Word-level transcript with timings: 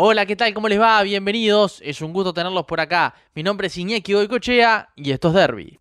Hola, 0.00 0.26
¿qué 0.26 0.36
tal? 0.36 0.54
¿Cómo 0.54 0.68
les 0.68 0.80
va? 0.80 1.02
Bienvenidos. 1.02 1.80
Es 1.84 2.00
un 2.02 2.12
gusto 2.12 2.32
tenerlos 2.32 2.66
por 2.66 2.78
acá. 2.78 3.16
Mi 3.34 3.42
nombre 3.42 3.66
es 3.66 3.76
Iñaki 3.76 4.12
Goicochea 4.12 4.90
y 4.94 5.10
esto 5.10 5.26
es 5.26 5.34
Derby. 5.34 5.80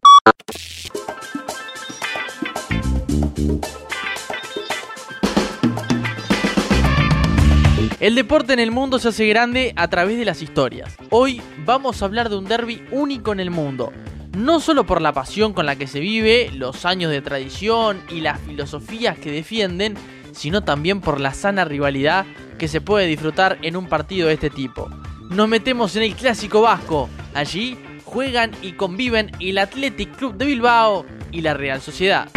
El 8.00 8.16
deporte 8.16 8.54
en 8.54 8.60
el 8.60 8.72
mundo 8.72 8.98
se 8.98 9.10
hace 9.10 9.28
grande 9.28 9.74
a 9.76 9.88
través 9.88 10.18
de 10.18 10.26
las 10.26 10.42
historias. 10.42 10.98
Hoy 11.12 11.40
vamos 11.64 12.02
a 12.02 12.06
hablar 12.06 12.30
de 12.30 12.38
un 12.38 12.46
derby 12.46 12.84
único 12.90 13.32
en 13.34 13.40
el 13.40 13.52
mundo. 13.52 13.94
No 14.36 14.60
solo 14.60 14.88
por 14.88 15.00
la 15.00 15.14
pasión 15.14 15.54
con 15.54 15.68
la 15.68 15.76
que 15.76 15.86
se 15.86 16.00
vive, 16.00 16.50
los 16.56 16.86
años 16.86 17.12
de 17.12 17.22
tradición 17.22 18.02
y 18.10 18.22
las 18.22 18.40
filosofías 18.42 19.20
que 19.20 19.32
defienden, 19.32 19.96
sino 20.38 20.64
también 20.64 21.02
por 21.02 21.20
la 21.20 21.34
sana 21.34 21.66
rivalidad 21.66 22.26
que 22.60 22.68
se 22.68 22.80
puede 22.80 23.08
disfrutar 23.08 23.58
en 23.64 23.76
un 23.76 23.88
partido 23.88 24.28
de 24.28 24.36
este 24.36 24.50
tipo. 24.50 24.90
Nos 25.30 25.50
metemos 25.50 25.96
en 25.96 26.04
el 26.04 26.16
clásico 26.16 26.62
vasco. 26.62 27.10
Allí 27.34 27.78
juegan 28.06 28.52
y 28.62 28.74
conviven 28.74 29.32
el 29.40 29.58
Athletic 29.58 30.16
Club 30.16 30.36
de 30.36 30.46
Bilbao 30.46 31.06
y 31.32 31.42
la 31.42 31.54
Real 31.54 31.82
Sociedad. 31.82 32.30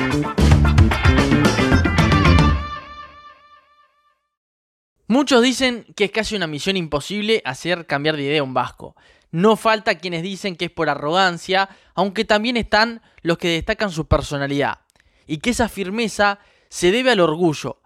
Muchos 5.06 5.42
dicen 5.42 5.86
que 5.94 6.05
es 6.05 6.10
casi 6.10 6.36
una 6.36 6.46
misión 6.46 6.77
imposible 6.77 7.42
hacer 7.44 7.86
cambiar 7.86 8.16
de 8.16 8.22
idea 8.22 8.41
a 8.41 8.44
un 8.44 8.55
vasco. 8.55 8.96
No 9.30 9.56
falta 9.56 9.96
quienes 9.96 10.22
dicen 10.22 10.56
que 10.56 10.66
es 10.66 10.70
por 10.70 10.88
arrogancia, 10.88 11.69
aunque 11.94 12.24
también 12.24 12.56
están 12.56 13.02
los 13.22 13.36
que 13.36 13.48
destacan 13.48 13.91
su 13.91 14.06
personalidad. 14.06 14.78
Y 15.27 15.38
que 15.38 15.50
esa 15.50 15.69
firmeza 15.69 16.38
se 16.69 16.92
debe 16.92 17.10
al 17.10 17.20
orgullo. 17.20 17.80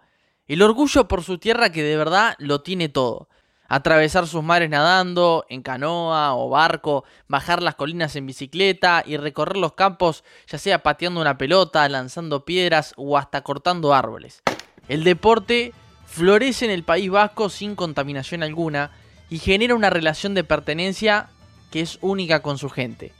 El 0.47 0.61
orgullo 0.61 1.07
por 1.07 1.23
su 1.23 1.39
tierra 1.39 1.71
que 1.71 1.81
de 1.81 1.97
verdad 1.97 2.35
lo 2.37 2.61
tiene 2.61 2.87
todo. 2.87 3.29
Atravesar 3.67 4.27
sus 4.27 4.43
mares 4.43 4.69
nadando, 4.69 5.43
en 5.49 5.63
canoa 5.63 6.35
o 6.35 6.49
barco, 6.49 7.03
bajar 7.27 7.63
las 7.63 7.73
colinas 7.73 8.15
en 8.15 8.27
bicicleta 8.27 9.03
y 9.07 9.17
recorrer 9.17 9.57
los 9.57 9.73
campos 9.73 10.23
ya 10.47 10.59
sea 10.59 10.83
pateando 10.83 11.19
una 11.19 11.39
pelota, 11.39 11.89
lanzando 11.89 12.45
piedras 12.45 12.93
o 12.95 13.17
hasta 13.17 13.41
cortando 13.41 13.95
árboles. 13.95 14.43
El 14.87 15.03
deporte 15.03 15.73
florece 16.05 16.65
en 16.65 16.71
el 16.71 16.83
País 16.83 17.09
Vasco 17.09 17.49
sin 17.49 17.75
contaminación 17.75 18.43
alguna 18.43 18.91
y 19.31 19.39
genera 19.39 19.73
una 19.73 19.89
relación 19.89 20.35
de 20.35 20.43
pertenencia 20.43 21.29
que 21.71 21.81
es 21.81 21.97
única 22.01 22.43
con 22.43 22.59
su 22.59 22.69
gente. 22.69 23.13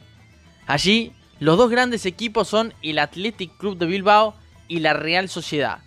Allí, 0.67 1.11
los 1.39 1.57
dos 1.57 1.71
grandes 1.71 2.05
equipos 2.05 2.47
son 2.47 2.75
el 2.83 2.99
Athletic 2.99 3.57
Club 3.57 3.79
de 3.79 3.87
Bilbao 3.87 4.35
y 4.67 4.79
la 4.79 4.93
Real 4.93 5.27
Sociedad. 5.27 5.79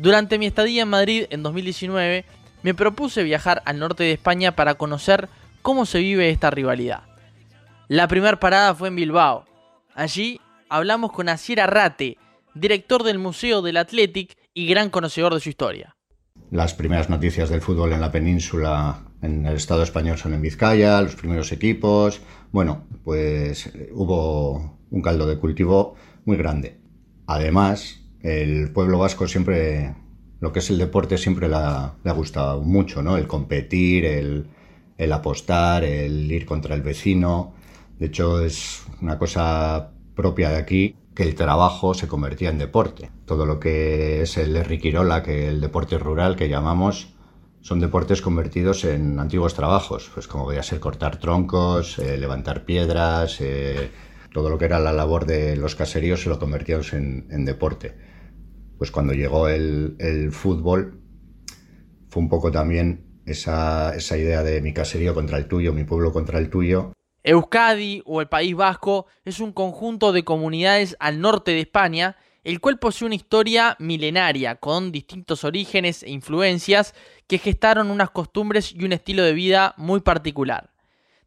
Durante 0.00 0.38
mi 0.38 0.46
estadía 0.46 0.84
en 0.84 0.88
Madrid 0.88 1.26
en 1.28 1.42
2019, 1.42 2.24
me 2.62 2.72
propuse 2.72 3.22
viajar 3.22 3.60
al 3.66 3.78
norte 3.78 4.02
de 4.02 4.12
España 4.12 4.56
para 4.56 4.76
conocer 4.76 5.28
cómo 5.60 5.84
se 5.84 5.98
vive 5.98 6.30
esta 6.30 6.50
rivalidad. 6.50 7.02
La 7.86 8.08
primera 8.08 8.40
parada 8.40 8.74
fue 8.74 8.88
en 8.88 8.96
Bilbao. 8.96 9.44
Allí 9.94 10.40
hablamos 10.70 11.12
con 11.12 11.28
Asier 11.28 11.60
Arrate, 11.60 12.16
director 12.54 13.02
del 13.02 13.18
Museo 13.18 13.60
del 13.60 13.76
Athletic 13.76 14.38
y 14.54 14.66
gran 14.68 14.88
conocedor 14.88 15.34
de 15.34 15.40
su 15.40 15.50
historia. 15.50 15.94
Las 16.50 16.72
primeras 16.72 17.10
noticias 17.10 17.50
del 17.50 17.60
fútbol 17.60 17.92
en 17.92 18.00
la 18.00 18.10
península, 18.10 19.04
en 19.20 19.44
el 19.44 19.56
Estado 19.56 19.82
español, 19.82 20.16
son 20.16 20.32
en 20.32 20.40
Vizcaya, 20.40 21.02
los 21.02 21.14
primeros 21.14 21.52
equipos. 21.52 22.22
Bueno, 22.52 22.86
pues 23.04 23.66
eh, 23.66 23.90
hubo 23.92 24.78
un 24.90 25.02
caldo 25.02 25.26
de 25.26 25.36
cultivo 25.36 25.94
muy 26.24 26.38
grande. 26.38 26.80
Además, 27.26 27.99
el 28.22 28.70
pueblo 28.72 28.98
vasco 28.98 29.26
siempre, 29.26 29.94
lo 30.40 30.52
que 30.52 30.58
es 30.58 30.70
el 30.70 30.78
deporte, 30.78 31.18
siempre 31.18 31.48
le 31.48 31.56
ha, 31.56 31.94
gustado 32.14 32.62
mucho, 32.62 33.02
¿no? 33.02 33.16
El 33.16 33.26
competir, 33.26 34.04
el, 34.04 35.12
apostar, 35.12 35.84
el 35.84 36.30
ir 36.30 36.46
contra 36.46 36.74
el 36.74 36.82
vecino. 36.82 37.54
De 37.98 38.06
hecho, 38.06 38.40
es 38.40 38.84
una 39.00 39.18
cosa 39.18 39.92
propia 40.14 40.50
de 40.50 40.56
aquí 40.56 40.96
que 41.14 41.22
el 41.22 41.34
trabajo 41.34 41.94
se 41.94 42.08
convertía 42.08 42.50
en 42.50 42.58
deporte. 42.58 43.10
Todo 43.26 43.46
lo 43.46 43.58
que 43.58 44.22
es 44.22 44.36
el 44.36 44.64
riquirola, 44.64 45.22
que 45.22 45.48
el 45.48 45.60
deporte 45.60 45.98
rural 45.98 46.36
que 46.36 46.48
llamamos, 46.48 47.14
son 47.62 47.80
deportes 47.80 48.22
convertidos 48.22 48.84
en 48.84 49.18
antiguos 49.18 49.54
trabajos, 49.54 50.10
pues 50.14 50.26
como 50.26 50.44
podía 50.44 50.62
ser 50.62 50.80
cortar 50.80 51.18
troncos, 51.18 51.98
eh, 51.98 52.16
levantar 52.16 52.64
piedras, 52.64 53.40
eh, 53.40 53.90
todo 54.32 54.50
lo 54.50 54.58
que 54.58 54.64
era 54.64 54.78
la 54.78 54.92
labor 54.92 55.26
de 55.26 55.56
los 55.56 55.74
caseríos 55.74 56.22
se 56.22 56.28
lo 56.28 56.38
convertíamos 56.38 56.92
en, 56.92 57.44
deporte. 57.44 57.94
Pues 58.78 58.90
cuando 58.90 59.12
llegó 59.12 59.48
el, 59.48 60.30
fútbol, 60.32 61.00
fue 62.08 62.22
un 62.22 62.28
poco 62.28 62.50
también 62.50 63.22
esa, 63.26 63.94
esa 63.94 64.16
idea 64.16 64.42
de 64.42 64.60
mi 64.60 64.72
caserío 64.72 65.14
contra 65.14 65.38
el 65.38 65.46
tuyo, 65.46 65.72
mi 65.72 65.84
pueblo 65.84 66.12
contra 66.12 66.38
el 66.38 66.50
tuyo, 66.50 66.92
Euskadi 67.22 68.02
o 68.06 68.20
el 68.20 68.28
País 68.28 68.54
Vasco 68.54 69.06
es 69.24 69.40
un 69.40 69.52
conjunto 69.52 70.12
de 70.12 70.24
comunidades 70.24 70.96
al 71.00 71.20
norte 71.20 71.50
de 71.50 71.60
España, 71.60 72.16
el 72.44 72.60
cual 72.60 72.78
posee 72.78 73.06
una 73.06 73.14
historia 73.14 73.76
milenaria 73.78 74.56
con 74.56 74.90
distintos 74.90 75.44
orígenes 75.44 76.02
e 76.02 76.10
influencias 76.10 76.94
que 77.26 77.38
gestaron 77.38 77.90
unas 77.90 78.10
costumbres 78.10 78.72
y 78.72 78.84
un 78.84 78.92
estilo 78.92 79.22
de 79.22 79.34
vida 79.34 79.74
muy 79.76 80.00
particular. 80.00 80.70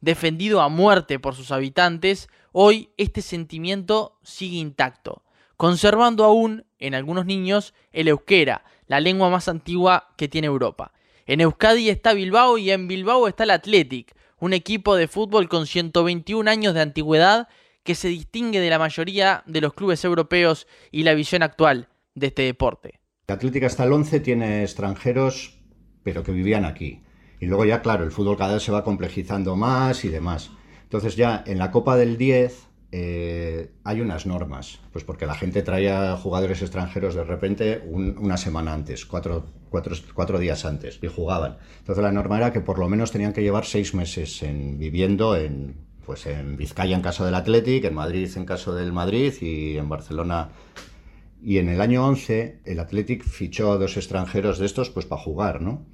Defendido 0.02 0.62
a 0.62 0.70
muerte 0.70 1.20
por 1.20 1.36
sus 1.36 1.52
habitantes, 1.52 2.28
hoy 2.54 2.92
este 2.98 3.22
sentimiento 3.22 4.18
sigue 4.24 4.58
intacto, 4.58 5.24
conservando 5.58 6.24
aún 6.24 6.66
en 6.80 6.96
algunos 6.96 7.26
niños 7.26 7.74
el 7.92 8.08
euskera, 8.08 8.64
la 8.88 9.02
lengua 9.02 9.30
más 9.30 9.50
antigua 9.50 10.14
que 10.16 10.30
tiene 10.30 10.48
Europa. 10.48 10.94
En 11.26 11.42
Euskadi 11.42 11.90
está 11.90 12.14
Bilbao 12.14 12.58
y 12.58 12.72
en 12.72 12.88
Bilbao 12.88 13.28
está 13.28 13.44
el 13.44 13.52
Athletic, 13.52 14.16
un 14.40 14.54
equipo 14.54 14.96
de 14.96 15.08
fútbol 15.08 15.48
con 15.48 15.68
121 15.68 16.50
años 16.50 16.74
de 16.74 16.82
antigüedad 16.82 17.48
que 17.84 17.96
se 17.96 18.10
distingue 18.10 18.60
de 18.60 18.70
la 18.70 18.80
mayoría 18.80 19.44
de 19.46 19.62
los 19.62 19.74
clubes 19.74 20.04
europeos 20.04 20.68
y 20.92 21.04
la 21.04 21.14
visión 21.14 21.44
actual 21.44 21.88
de 22.16 22.28
este 22.28 22.44
deporte. 22.44 23.00
La 23.28 23.36
Atlética 23.36 23.68
hasta 23.68 23.86
el 23.86 23.94
11 23.94 24.20
tiene 24.20 24.64
extranjeros, 24.64 25.58
pero 26.04 26.24
que 26.24 26.34
vivían 26.34 26.66
aquí. 26.66 27.02
Y 27.40 27.46
luego 27.46 27.66
ya, 27.66 27.82
claro, 27.82 28.04
el 28.04 28.12
fútbol 28.12 28.38
cada 28.38 28.56
vez 28.56 28.64
se 28.64 28.72
va 28.72 28.84
complejizando 28.84 29.56
más 29.56 30.04
y 30.06 30.10
demás. 30.10 30.52
Entonces 30.94 31.16
ya 31.16 31.44
en 31.48 31.58
la 31.58 31.72
Copa 31.72 31.98
del 31.98 32.20
10 32.20 32.68
eh, 32.92 33.72
hay 33.84 34.00
unas 34.00 34.28
normas, 34.28 34.80
pues 34.92 35.04
porque 35.04 35.26
la 35.26 35.34
gente 35.34 35.64
traía 35.64 36.16
jugadores 36.18 36.62
extranjeros 36.62 37.16
de 37.16 37.24
repente 37.24 37.82
una 37.90 38.38
semana 38.38 38.76
antes, 38.76 39.08
cuatro, 39.08 39.44
cuatro, 39.72 40.38
días 40.38 40.66
antes, 40.66 41.00
y 41.02 41.08
jugaban. 41.08 41.58
Entonces 41.80 42.04
la 42.04 42.12
norma 42.12 42.38
era 42.38 42.54
que 42.54 42.62
por 42.62 42.78
lo 42.78 42.88
menos 42.90 43.12
tenían 43.12 43.34
que 43.34 43.42
llevar 43.42 43.66
seis 43.66 43.96
meses 43.96 44.44
en, 44.44 44.78
viviendo 44.78 45.36
en, 45.36 45.78
pues 46.06 46.28
en 46.28 46.58
Vizcaya 46.58 46.96
en 46.96 47.02
caso 47.02 47.26
del 47.26 47.34
Athletic, 47.34 47.86
en 47.86 47.96
Madrid 47.96 48.30
en 48.36 48.46
caso 48.46 48.76
del 48.76 48.94
Madrid 48.94 49.34
y 49.42 49.78
en 49.78 49.90
Barcelona. 49.90 50.50
Y 51.42 51.58
en 51.58 51.70
el 51.70 51.82
año 51.82 52.06
11 52.06 52.60
el 52.66 52.80
Athletic 52.80 53.24
fichó 53.24 53.72
a 53.72 53.80
dos 53.80 53.98
extranjeros 53.98 54.60
de 54.60 54.68
estos 54.68 54.92
pues 54.92 55.08
para 55.08 55.24
jugar, 55.24 55.60
¿no? 55.60 55.88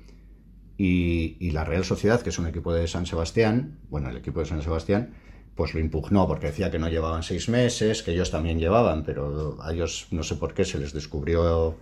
Y, 0.80 1.36
y 1.42 1.52
la 1.52 1.66
Real 1.66 1.84
Sociedad, 1.84 2.22
que 2.22 2.30
es 2.30 2.40
un 2.40 2.48
equipo 2.48 2.74
de 2.74 2.88
San 2.88 3.06
Sebastián, 3.06 3.78
bueno, 3.90 4.10
el 4.10 4.16
equipo 4.16 4.40
de 4.40 4.46
San 4.46 4.62
Sebastián, 4.62 5.14
pues 5.54 5.74
lo 5.74 5.82
impugnó 5.82 6.26
porque 6.26 6.48
decía 6.48 6.72
que 6.72 6.80
no 6.80 6.88
llevaban 6.88 7.22
seis 7.22 7.50
meses, 7.50 8.02
que 8.02 8.12
ellos 8.12 8.32
también 8.32 8.60
llevaban, 8.60 9.04
pero 9.04 9.58
a 9.62 9.74
ellos 9.74 10.08
no 10.12 10.24
sé 10.24 10.36
por 10.36 10.54
qué 10.54 10.64
se 10.64 10.80
les 10.80 10.94
descubrió 10.94 11.76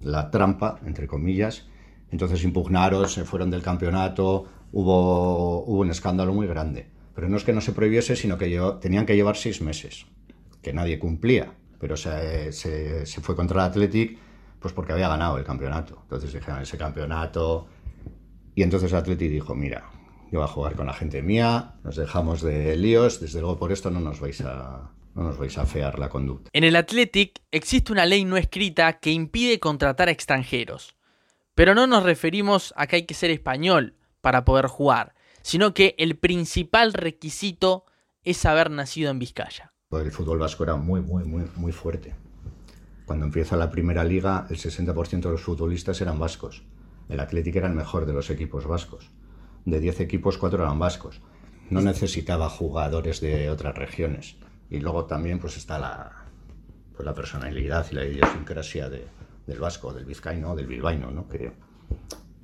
la 0.00 0.30
trampa, 0.30 0.80
entre 0.86 1.06
comillas. 1.06 1.66
Entonces 2.10 2.42
impugnaron, 2.42 3.06
se 3.06 3.26
fueron 3.26 3.50
del 3.50 3.60
campeonato, 3.60 4.46
hubo, 4.72 5.62
hubo 5.66 5.80
un 5.80 5.90
escándalo 5.90 6.32
muy 6.32 6.46
grande. 6.46 6.88
Pero 7.14 7.28
no 7.28 7.36
es 7.36 7.44
que 7.44 7.52
no 7.52 7.60
se 7.60 7.72
prohibiese, 7.72 8.16
sino 8.16 8.38
que 8.38 8.58
tenían 8.80 9.04
que 9.04 9.14
llevar 9.14 9.36
seis 9.36 9.60
meses, 9.60 10.06
que 10.62 10.72
nadie 10.72 10.98
cumplía. 10.98 11.52
Pero 11.78 11.98
se, 11.98 12.50
se, 12.52 13.04
se 13.04 13.20
fue 13.20 13.36
contra 13.36 13.62
el 13.62 13.70
Athletic 13.70 14.18
pues 14.60 14.74
porque 14.74 14.92
había 14.92 15.08
ganado 15.08 15.38
el 15.38 15.44
campeonato. 15.44 15.98
Entonces 16.02 16.32
dijeron 16.32 16.62
ese 16.62 16.78
campeonato. 16.78 17.66
Y 18.54 18.62
entonces 18.62 18.92
el 18.92 18.98
Athletic 18.98 19.30
dijo, 19.30 19.54
mira, 19.54 19.90
yo 20.30 20.38
voy 20.38 20.44
a 20.44 20.52
jugar 20.52 20.74
con 20.74 20.86
la 20.86 20.92
gente 20.92 21.22
mía, 21.22 21.74
nos 21.82 21.96
dejamos 21.96 22.42
de 22.42 22.76
líos, 22.76 23.20
desde 23.20 23.40
luego 23.40 23.58
por 23.58 23.72
esto 23.72 23.90
no 23.90 24.00
nos 24.00 24.20
vais 24.20 24.40
a, 24.42 24.90
no 25.14 25.22
nos 25.22 25.38
vais 25.38 25.56
a 25.58 25.66
fear 25.66 25.98
la 25.98 26.08
conducta. 26.08 26.50
En 26.52 26.64
el 26.64 26.76
Athletic 26.76 27.40
existe 27.50 27.92
una 27.92 28.06
ley 28.06 28.24
no 28.24 28.36
escrita 28.36 29.00
que 29.00 29.10
impide 29.10 29.58
contratar 29.58 30.08
a 30.08 30.12
extranjeros. 30.12 30.94
Pero 31.54 31.74
no 31.74 31.86
nos 31.86 32.04
referimos 32.04 32.72
a 32.76 32.86
que 32.86 32.96
hay 32.96 33.06
que 33.06 33.14
ser 33.14 33.30
español 33.30 33.94
para 34.20 34.44
poder 34.44 34.66
jugar, 34.66 35.14
sino 35.42 35.74
que 35.74 35.94
el 35.98 36.16
principal 36.16 36.92
requisito 36.92 37.84
es 38.22 38.44
haber 38.44 38.70
nacido 38.70 39.10
en 39.10 39.18
Vizcaya. 39.18 39.72
El 39.90 40.12
fútbol 40.12 40.38
vasco 40.38 40.62
era 40.62 40.76
muy, 40.76 41.00
muy, 41.00 41.24
muy, 41.24 41.44
muy 41.56 41.72
fuerte. 41.72 42.14
Cuando 43.04 43.26
empieza 43.26 43.56
la 43.56 43.70
primera 43.70 44.04
liga, 44.04 44.46
el 44.48 44.56
60% 44.56 45.22
de 45.22 45.30
los 45.30 45.42
futbolistas 45.42 46.00
eran 46.00 46.18
vascos. 46.18 46.62
El 47.10 47.20
Athletic 47.20 47.56
era 47.56 47.68
el 47.68 47.74
mejor 47.74 48.06
de 48.06 48.12
los 48.12 48.30
equipos 48.30 48.66
vascos 48.66 49.10
de 49.64 49.80
10 49.80 50.00
equipos, 50.00 50.38
4 50.38 50.62
eran 50.62 50.78
vascos. 50.78 51.20
No 51.70 51.80
necesitaba 51.80 52.48
jugadores 52.48 53.20
de 53.20 53.50
otras 53.50 53.76
regiones. 53.76 54.36
Y 54.70 54.80
luego 54.80 55.04
también 55.04 55.38
pues 55.38 55.56
está 55.56 55.78
la, 55.78 56.24
pues, 56.94 57.04
la 57.04 57.14
personalidad 57.14 57.86
y 57.90 57.94
la 57.94 58.04
idiosincrasia 58.04 58.88
de, 58.88 59.06
del 59.46 59.58
vasco, 59.58 59.92
del 59.92 60.04
vizcaíno, 60.04 60.54
del 60.56 60.66
bilbaíno, 60.66 61.10
¿no? 61.10 61.28
que 61.28 61.52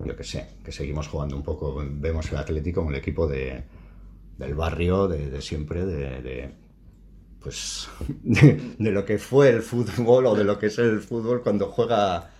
yo 0.04 0.14
qué 0.14 0.24
sé, 0.24 0.48
que 0.62 0.72
seguimos 0.72 1.08
jugando 1.08 1.36
un 1.36 1.42
poco, 1.42 1.82
vemos 1.82 2.30
el 2.30 2.36
Atlético 2.38 2.80
como 2.80 2.90
el 2.90 2.98
equipo 2.98 3.26
de, 3.26 3.64
del 4.36 4.54
barrio, 4.54 5.08
de, 5.08 5.40
siempre, 5.40 5.86
de, 5.86 6.52
pues, 7.40 7.88
de, 8.22 8.92
lo 8.92 9.04
que 9.04 9.18
fue 9.18 9.48
el 9.48 9.62
fútbol 9.62 10.26
o 10.26 10.34
de 10.34 10.44
lo 10.44 10.58
que 10.58 10.66
es 10.66 10.78
el 10.78 11.00
fútbol 11.00 11.42
cuando 11.42 11.68
juega 11.68 12.30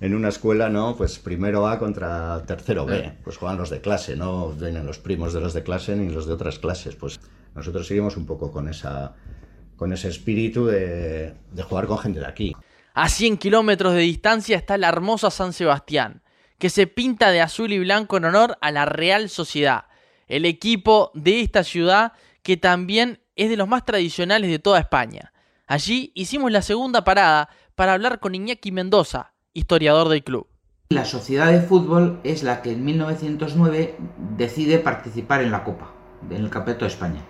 en 0.00 0.14
una 0.14 0.28
escuela, 0.28 0.68
¿no? 0.68 0.96
Pues 0.96 1.18
primero 1.18 1.66
A 1.66 1.78
contra 1.78 2.42
tercero 2.46 2.84
B, 2.84 3.12
pues 3.24 3.36
juegan 3.36 3.56
los 3.56 3.70
de 3.70 3.80
clase, 3.80 4.16
no 4.16 4.50
vienen 4.50 4.86
los 4.86 4.98
primos 4.98 5.32
de 5.32 5.40
los 5.40 5.54
de 5.54 5.62
clase 5.62 5.96
ni 5.96 6.12
los 6.12 6.26
de 6.26 6.34
otras 6.34 6.58
clases, 6.58 6.96
pues 6.96 7.18
nosotros 7.54 7.86
seguimos 7.86 8.16
un 8.16 8.26
poco 8.26 8.52
con 8.52 8.68
esa 8.68 9.14
con 9.76 9.92
ese 9.92 10.08
espíritu 10.08 10.66
de, 10.66 11.34
de 11.52 11.62
jugar 11.62 11.86
con 11.86 11.98
gente 11.98 12.20
de 12.20 12.26
aquí. 12.26 12.56
A 12.94 13.10
100 13.10 13.36
kilómetros 13.36 13.92
de 13.92 14.00
distancia 14.00 14.56
está 14.56 14.78
la 14.78 14.88
hermosa 14.88 15.30
San 15.30 15.52
Sebastián, 15.52 16.22
que 16.58 16.70
se 16.70 16.86
pinta 16.86 17.30
de 17.30 17.42
azul 17.42 17.72
y 17.72 17.78
blanco 17.78 18.16
en 18.16 18.24
honor 18.24 18.56
a 18.62 18.70
la 18.70 18.86
Real 18.86 19.28
Sociedad, 19.28 19.84
el 20.28 20.46
equipo 20.46 21.10
de 21.14 21.40
esta 21.40 21.62
ciudad 21.62 22.12
que 22.42 22.56
también 22.56 23.20
es 23.34 23.50
de 23.50 23.56
los 23.58 23.68
más 23.68 23.84
tradicionales 23.84 24.50
de 24.50 24.58
toda 24.58 24.80
España. 24.80 25.32
Allí 25.66 26.12
hicimos 26.14 26.50
la 26.50 26.62
segunda 26.62 27.04
parada 27.04 27.50
para 27.74 27.92
hablar 27.92 28.18
con 28.18 28.34
Iñaki 28.34 28.72
Mendoza, 28.72 29.34
historiador 29.56 30.08
del 30.08 30.22
club. 30.22 30.46
La 30.90 31.04
sociedad 31.04 31.50
de 31.50 31.60
fútbol 31.60 32.20
es 32.22 32.42
la 32.42 32.62
que 32.62 32.72
en 32.72 32.84
1909 32.84 33.96
decide 34.36 34.78
participar 34.78 35.42
en 35.42 35.50
la 35.50 35.64
Copa, 35.64 35.92
en 36.30 36.36
el 36.36 36.50
Campeonato 36.50 36.84
de 36.84 36.90
España 36.90 37.22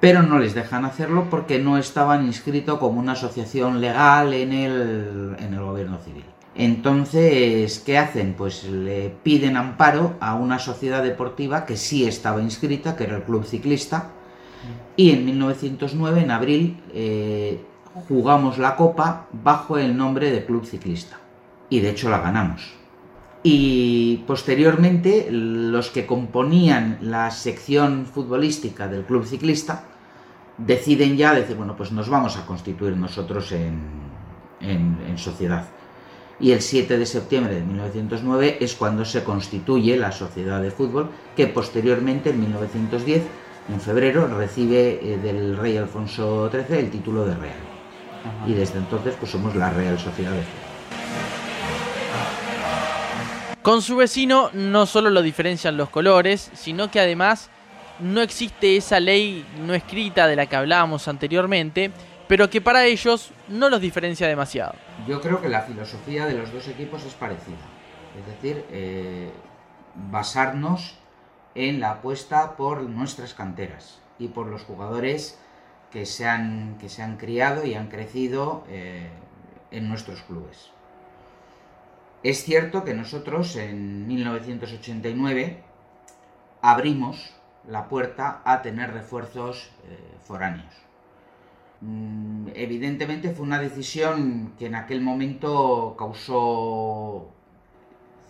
pero 0.00 0.22
no 0.22 0.38
les 0.38 0.54
dejan 0.54 0.84
hacerlo 0.86 1.26
porque 1.30 1.58
no 1.58 1.76
estaban 1.76 2.26
inscritos 2.26 2.78
como 2.78 2.98
una 2.98 3.12
asociación 3.12 3.80
legal 3.80 4.32
en 4.32 4.52
el, 4.52 5.60
gobierno 5.60 5.98
civil. 5.98 6.24
Entonces, 6.54 7.78
¿qué 7.80 7.98
hacen? 7.98 8.34
Pues 8.34 8.64
le 8.64 9.10
piden 9.22 9.56
amparo 9.56 10.14
a 10.20 10.34
una 10.34 10.58
sociedad 10.58 11.02
deportiva 11.02 11.64
que 11.66 11.76
sí 11.76 12.06
estaba 12.06 12.40
inscrita, 12.40 12.96
que 12.96 13.04
era 13.04 13.16
el 13.16 13.22
Club 13.22 13.44
Ciclista, 13.44 14.10
y 14.96 15.12
en 15.12 15.24
1909, 15.24 16.22
en 16.22 16.30
abril, 16.30 16.82
eh, 16.92 17.64
jugamos 18.08 18.58
la 18.58 18.76
Copa 18.76 19.28
bajo 19.32 19.78
el 19.78 19.96
nombre 19.96 20.30
de 20.30 20.44
Club 20.44 20.64
Ciclista. 20.64 21.18
Y 21.70 21.80
de 21.80 21.90
hecho 21.90 22.10
la 22.10 22.20
ganamos. 22.20 22.80
Y 23.42 24.18
posteriormente, 24.26 25.28
los 25.30 25.88
que 25.88 26.04
componían 26.04 26.98
la 27.00 27.30
sección 27.30 28.04
futbolística 28.04 28.86
del 28.86 29.04
Club 29.04 29.24
Ciclista 29.24 29.84
deciden 30.58 31.16
ya 31.16 31.32
decir, 31.32 31.56
bueno, 31.56 31.74
pues 31.74 31.90
nos 31.90 32.10
vamos 32.10 32.36
a 32.36 32.44
constituir 32.44 32.96
nosotros 32.96 33.52
en, 33.52 33.78
en, 34.60 35.16
sociedad. 35.16 35.64
Y 36.38 36.52
el 36.52 36.60
7 36.60 36.98
de 36.98 37.06
septiembre 37.06 37.54
de 37.54 37.62
1909 37.62 38.58
es 38.60 38.74
cuando 38.74 39.04
se 39.04 39.24
constituye 39.24 39.96
la 39.96 40.12
Sociedad 40.12 40.60
de 40.60 40.70
Fútbol, 40.70 41.10
que 41.36 41.46
posteriormente, 41.46 42.30
en 42.30 42.40
1910, 42.40 43.22
en 43.72 43.80
febrero, 43.80 44.26
recibe 44.26 45.00
eh, 45.02 45.18
del 45.18 45.56
rey 45.56 45.76
Alfonso 45.76 46.50
XIII 46.50 46.78
el 46.78 46.90
título 46.90 47.24
de 47.24 47.34
Real. 47.34 47.54
Y 48.46 48.52
desde 48.52 48.78
entonces, 48.78 49.14
pues 49.18 49.30
somos 49.32 49.54
la 49.54 49.70
Real 49.70 49.98
Sociedad 49.98 50.32
de 50.32 50.42
Fútbol. 50.42 50.69
Con 53.62 53.82
su 53.82 53.96
vecino 53.96 54.48
no 54.54 54.86
solo 54.86 55.10
lo 55.10 55.20
diferencian 55.20 55.76
los 55.76 55.90
colores, 55.90 56.50
sino 56.54 56.90
que 56.90 56.98
además 56.98 57.50
no 57.98 58.22
existe 58.22 58.78
esa 58.78 59.00
ley 59.00 59.44
no 59.58 59.74
escrita 59.74 60.26
de 60.26 60.34
la 60.34 60.46
que 60.46 60.56
hablábamos 60.56 61.08
anteriormente, 61.08 61.90
pero 62.26 62.48
que 62.48 62.62
para 62.62 62.86
ellos 62.86 63.32
no 63.48 63.68
los 63.68 63.82
diferencia 63.82 64.26
demasiado. 64.26 64.76
Yo 65.06 65.20
creo 65.20 65.42
que 65.42 65.50
la 65.50 65.60
filosofía 65.60 66.24
de 66.24 66.38
los 66.38 66.50
dos 66.54 66.68
equipos 66.68 67.04
es 67.04 67.12
parecida, 67.12 67.58
es 68.18 68.26
decir, 68.26 68.64
eh, 68.70 69.30
basarnos 69.94 70.96
en 71.54 71.80
la 71.80 71.90
apuesta 71.90 72.56
por 72.56 72.80
nuestras 72.82 73.34
canteras 73.34 74.00
y 74.18 74.28
por 74.28 74.46
los 74.46 74.62
jugadores 74.62 75.38
que 75.90 76.06
se 76.06 76.26
han, 76.26 76.78
que 76.78 76.88
se 76.88 77.02
han 77.02 77.18
criado 77.18 77.66
y 77.66 77.74
han 77.74 77.88
crecido 77.88 78.64
eh, 78.68 79.10
en 79.70 79.88
nuestros 79.90 80.22
clubes. 80.22 80.70
Es 82.22 82.44
cierto 82.44 82.84
que 82.84 82.94
nosotros 82.94 83.56
en 83.56 84.06
1989 84.06 85.62
abrimos 86.60 87.34
la 87.66 87.88
puerta 87.88 88.42
a 88.44 88.62
tener 88.62 88.92
refuerzos 88.92 89.70
eh, 89.84 89.98
foráneos. 90.22 90.74
Mm, 91.80 92.48
evidentemente 92.54 93.30
fue 93.30 93.46
una 93.46 93.58
decisión 93.58 94.52
que 94.58 94.66
en 94.66 94.74
aquel 94.74 95.00
momento 95.00 95.94
causó 95.98 97.32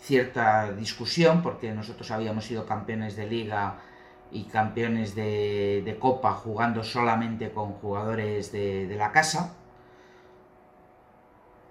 cierta 0.01 0.73
discusión 0.73 1.43
porque 1.43 1.73
nosotros 1.73 2.11
habíamos 2.11 2.45
sido 2.45 2.67
campeones 2.67 3.17
de 3.17 3.27
liga 3.27 3.81
y 4.31 4.45
campeones 4.45 5.15
de, 5.15 5.97
copa 6.01 6.33
jugando 6.33 6.85
solamente 6.85 7.51
con 7.51 7.73
jugadores 7.75 8.53
de, 8.53 8.95
la 8.97 9.13
casa, 9.13 9.55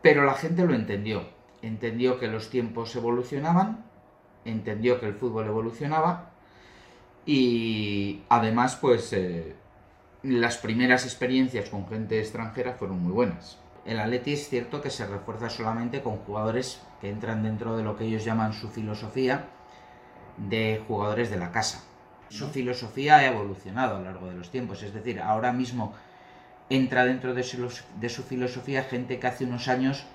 pero 0.01 0.25
la 0.25 0.33
gente 0.33 0.65
lo 0.65 0.73
entendió, 0.73 1.23
entendió 1.61 2.19
que 2.19 2.27
los 2.27 2.49
tiempos 2.49 2.95
evolucionaban, 2.95 3.85
entendió 4.45 4.99
que 4.99 5.07
el 5.07 5.15
fútbol 5.15 5.47
evolucionaba 5.47 6.31
y 7.25 8.23
además, 8.29 8.75
pues 8.75 9.13
eh, 9.13 9.55
las 10.23 10.57
primeras 10.57 11.05
experiencias 11.05 11.69
con 11.69 11.87
gente 11.87 12.19
extranjera 12.19 12.73
fueron 12.73 13.03
muy 13.03 13.11
buenas. 13.11 13.57
El 13.85 13.99
Atleti 13.99 14.33
es 14.33 14.49
cierto 14.49 14.81
que 14.81 14.89
se 14.89 15.05
refuerza 15.05 15.49
solamente 15.49 16.01
con 16.01 16.17
jugadores 16.17 16.81
que 17.01 17.09
entran 17.09 17.43
dentro 17.43 17.77
de 17.77 17.83
lo 17.83 17.95
que 17.95 18.05
ellos 18.05 18.25
llaman 18.25 18.53
su 18.53 18.69
filosofía 18.69 19.47
de 20.37 20.81
jugadores 20.87 21.29
de 21.29 21.37
la 21.37 21.51
casa. 21.51 21.83
Su 22.29 22.49
filosofía 22.49 23.17
ha 23.17 23.25
evolucionado 23.25 23.95
a 23.95 23.99
lo 23.99 24.05
largo 24.05 24.27
de 24.27 24.35
los 24.35 24.51
tiempos, 24.51 24.83
es 24.83 24.93
decir, 24.93 25.19
ahora 25.19 25.51
mismo 25.51 25.93
entra 26.69 27.05
dentro 27.05 27.33
de 27.33 27.43
su, 27.43 27.69
de 27.99 28.09
su 28.09 28.23
filosofía 28.23 28.83
gente 28.83 29.19
que 29.19 29.27
hace 29.27 29.45
unos 29.45 29.67
años 29.67 30.05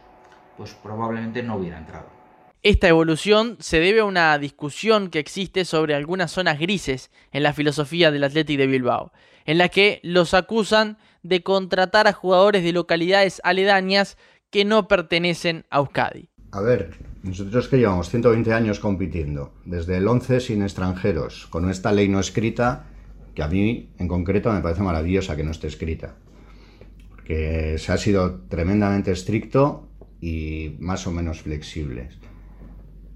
pues 0.57 0.75
probablemente 0.75 1.43
no 1.43 1.57
hubiera 1.57 1.79
entrado. 1.79 2.07
Esta 2.63 2.89
evolución 2.89 3.59
se 3.61 3.79
debe 3.79 4.01
a 4.01 4.05
una 4.07 4.39
discusión 4.39 5.11
que 5.11 5.19
existe 5.19 5.67
sobre 5.67 5.95
algunas 5.95 6.33
zonas 6.33 6.59
grises 6.59 7.11
en 7.31 7.43
la 7.43 7.53
filosofía 7.53 8.11
del 8.11 8.25
Athletic 8.25 8.57
de 8.57 8.67
Bilbao, 8.67 9.13
en 9.45 9.59
la 9.59 9.69
que 9.69 10.01
los 10.03 10.33
acusan 10.33 10.97
de 11.23 11.43
contratar 11.43 12.07
a 12.07 12.15
jugadores 12.15 12.65
de 12.65 12.73
localidades 12.73 13.43
aledañas 13.45 14.17
que 14.49 14.65
no 14.65 14.89
pertenecen 14.89 15.67
a 15.69 15.79
Euskadi. 15.79 16.31
A 16.53 16.61
ver, 16.61 16.97
nosotros 17.23 17.69
que 17.69 17.77
llevamos 17.77 18.09
120 18.09 18.53
años 18.53 18.79
compitiendo, 18.79 19.53
desde 19.65 19.97
el 19.97 20.09
11 20.09 20.41
sin 20.41 20.63
extranjeros, 20.63 21.47
con 21.49 21.69
esta 21.69 21.93
ley 21.93 22.09
no 22.09 22.21
escrita, 22.21 22.87
que 23.35 23.43
a 23.43 23.49
mí 23.49 23.91
en 23.99 24.09
concreto 24.09 24.53
me 24.53 24.61
parece 24.61 24.83
maravillosa 24.83 25.37
que 25.37 25.43
no 25.43 25.51
esté 25.51 25.67
escrita, 25.67 26.15
porque 27.11 27.77
se 27.79 27.93
ha 27.93 27.99
sido 27.99 28.43
tremendamente 28.49 29.11
estricto 29.11 29.84
y 30.25 30.77
más 30.79 31.07
o 31.07 31.11
menos 31.11 31.43
flexible. 31.43 32.09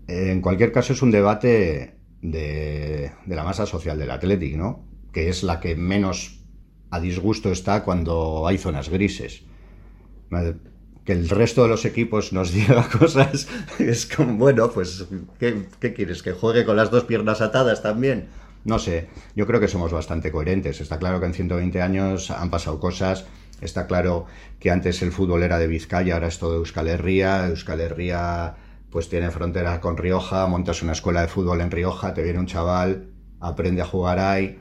En 0.09 0.43
cualquier 0.43 0.73
caso, 0.73 0.93
es 0.93 1.01
un 1.01 1.11
debate 1.11 1.95
de, 2.21 3.13
la 3.27 3.45
masa 3.45 3.65
social 3.65 3.99
del 3.99 4.11
Athletic, 4.11 4.57
¿no? 4.57 4.85
Que 5.11 5.31
es 5.31 5.43
la 5.43 5.59
que 5.59 5.75
menos 5.75 6.45
a 6.91 7.01
disgusto 7.01 7.51
está 7.51 7.83
cuando 7.83 8.47
hay 8.47 8.59
zonas 8.59 8.91
grises. 8.91 9.45
Que 11.07 11.13
el 11.13 11.31
resto 11.31 11.63
de 11.63 11.69
los 11.71 11.87
equipos 11.87 12.35
nos 12.35 12.53
diga 12.55 12.87
cosas 12.91 13.49
es 13.79 14.05
como, 14.05 14.35
bueno, 14.35 14.71
pues, 14.71 15.07
¿qué, 15.39 15.65
¿qué, 15.81 15.95
quieres? 15.95 16.23
¿Que 16.23 16.33
juegue 16.33 16.67
con 16.67 16.77
las 16.77 16.91
dos 16.91 17.05
piernas 17.05 17.41
atadas 17.41 17.83
también? 17.83 18.27
No 18.67 18.79
sé, 18.79 19.09
yo 19.35 19.47
creo 19.47 19.61
que 19.61 19.69
somos 19.69 19.93
bastante 19.93 20.31
coherentes. 20.31 20.83
Está 20.83 20.99
claro 20.99 21.21
que 21.21 21.27
en 21.27 21.33
120 21.33 21.81
años 21.81 22.31
han 22.31 22.51
pasado 22.51 22.79
cosas. 22.81 23.25
Está 23.61 23.87
claro 23.87 24.27
que 24.61 24.71
antes 24.71 25.03
el 25.03 25.13
fútbol 25.13 25.43
era 25.43 25.59
de 25.59 25.67
Vizcaya, 25.67 26.15
ahora 26.15 26.29
es 26.29 26.39
todo 26.39 26.57
Euskal 26.57 26.89
Herria. 26.89 27.49
Euskal 27.49 27.81
Herria 27.81 28.57
pues 28.91 29.09
tiene 29.09 29.31
frontera 29.31 29.81
con 29.81 29.97
Rioja, 29.97 30.47
montas 30.47 30.83
una 30.83 30.93
escuela 30.93 31.21
de 31.21 31.29
fútbol 31.29 31.61
en 31.61 31.71
Rioja, 31.71 32.15
te 32.15 32.23
viene 32.23 32.39
un 32.39 32.47
chaval, 32.47 33.11
aprende 33.41 33.83
a 33.83 33.85
jugar 33.85 34.19
ahí. 34.19 34.59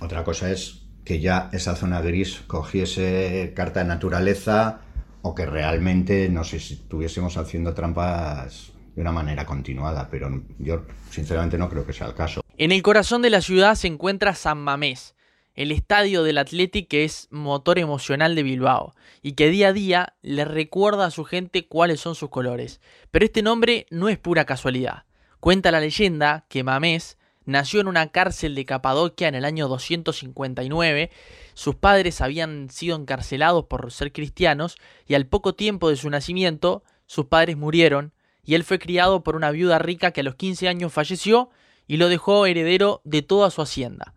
Otra 0.00 0.24
cosa 0.24 0.50
es 0.50 0.82
que 1.04 1.20
ya 1.20 1.50
esa 1.52 1.74
zona 1.74 2.00
gris 2.00 2.42
cogiese 2.46 3.52
carta 3.54 3.80
de 3.80 3.86
naturaleza 3.86 4.80
o 5.22 5.34
que 5.34 5.46
realmente, 5.46 6.28
no 6.28 6.44
sé 6.44 6.60
si 6.60 6.74
estuviésemos 6.74 7.36
haciendo 7.36 7.74
trampas 7.74 8.72
de 8.94 9.00
una 9.00 9.12
manera 9.12 9.44
continuada, 9.44 10.08
pero 10.10 10.42
yo 10.58 10.82
sinceramente 11.10 11.58
no 11.58 11.68
creo 11.68 11.84
que 11.84 11.92
sea 11.92 12.06
el 12.06 12.14
caso. 12.14 12.42
En 12.56 12.70
el 12.70 12.82
corazón 12.82 13.22
de 13.22 13.30
la 13.30 13.40
ciudad 13.40 13.74
se 13.74 13.88
encuentra 13.88 14.34
San 14.34 14.58
Mamés, 14.58 15.13
el 15.54 15.72
estadio 15.72 16.22
del 16.22 16.38
Athletic 16.38 16.88
que 16.88 17.04
es 17.04 17.28
motor 17.30 17.78
emocional 17.78 18.34
de 18.34 18.42
Bilbao 18.42 18.94
y 19.22 19.32
que 19.32 19.50
día 19.50 19.68
a 19.68 19.72
día 19.72 20.14
le 20.22 20.44
recuerda 20.44 21.06
a 21.06 21.10
su 21.10 21.24
gente 21.24 21.66
cuáles 21.66 22.00
son 22.00 22.14
sus 22.14 22.30
colores. 22.30 22.80
Pero 23.10 23.24
este 23.24 23.42
nombre 23.42 23.86
no 23.90 24.08
es 24.08 24.18
pura 24.18 24.44
casualidad. 24.44 25.04
Cuenta 25.40 25.70
la 25.70 25.80
leyenda 25.80 26.46
que 26.48 26.64
Mamés 26.64 27.18
nació 27.44 27.80
en 27.80 27.88
una 27.88 28.08
cárcel 28.08 28.54
de 28.54 28.64
Capadocia 28.64 29.28
en 29.28 29.34
el 29.34 29.44
año 29.44 29.68
259, 29.68 31.10
sus 31.52 31.74
padres 31.74 32.20
habían 32.20 32.70
sido 32.70 32.96
encarcelados 32.96 33.66
por 33.66 33.92
ser 33.92 34.12
cristianos 34.12 34.76
y 35.06 35.14
al 35.14 35.26
poco 35.26 35.54
tiempo 35.54 35.90
de 35.90 35.96
su 35.96 36.10
nacimiento 36.10 36.82
sus 37.06 37.26
padres 37.26 37.56
murieron 37.56 38.12
y 38.44 38.54
él 38.54 38.64
fue 38.64 38.78
criado 38.78 39.22
por 39.22 39.36
una 39.36 39.50
viuda 39.50 39.78
rica 39.78 40.10
que 40.10 40.20
a 40.20 40.24
los 40.24 40.34
15 40.34 40.68
años 40.68 40.92
falleció 40.92 41.50
y 41.86 41.98
lo 41.98 42.08
dejó 42.08 42.46
heredero 42.46 43.02
de 43.04 43.22
toda 43.22 43.50
su 43.50 43.62
hacienda. 43.62 44.13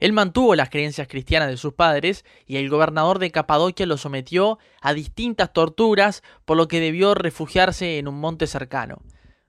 Él 0.00 0.14
mantuvo 0.14 0.54
las 0.54 0.70
creencias 0.70 1.06
cristianas 1.08 1.48
de 1.50 1.58
sus 1.58 1.74
padres 1.74 2.24
y 2.46 2.56
el 2.56 2.70
gobernador 2.70 3.18
de 3.18 3.30
Capadocia 3.30 3.84
lo 3.84 3.98
sometió 3.98 4.58
a 4.80 4.94
distintas 4.94 5.52
torturas 5.52 6.22
por 6.46 6.56
lo 6.56 6.68
que 6.68 6.80
debió 6.80 7.14
refugiarse 7.14 7.98
en 7.98 8.08
un 8.08 8.18
monte 8.18 8.46
cercano. 8.46 9.02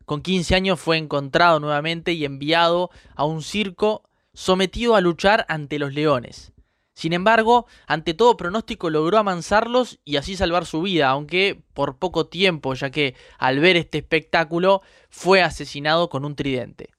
Con 0.06 0.22
15 0.22 0.56
años 0.56 0.80
fue 0.80 0.98
encontrado 0.98 1.62
nuevamente 1.62 2.12
y 2.12 2.26
enviado 2.26 2.92
a 3.16 3.24
un 3.24 3.42
circo 3.42 4.04
sometido 4.34 4.96
a 4.96 5.02
luchar 5.02 5.46
ante 5.48 5.80
los 5.80 5.94
leones. 5.94 6.52
Sin 6.94 7.14
embargo, 7.14 7.66
ante 7.88 8.14
todo 8.14 8.36
pronóstico 8.36 8.90
logró 8.90 9.18
amansarlos 9.18 10.00
y 10.04 10.18
así 10.18 10.36
salvar 10.36 10.66
su 10.66 10.82
vida, 10.82 11.08
aunque 11.10 11.64
por 11.74 11.98
poco 11.98 12.28
tiempo, 12.28 12.74
ya 12.74 12.92
que 12.92 13.16
al 13.40 13.60
ver 13.60 13.78
este 13.78 14.00
espectáculo 14.00 14.82
fue 15.10 15.42
asesinado 15.42 16.10
con 16.10 16.26
un 16.26 16.36
tridente. 16.36 16.90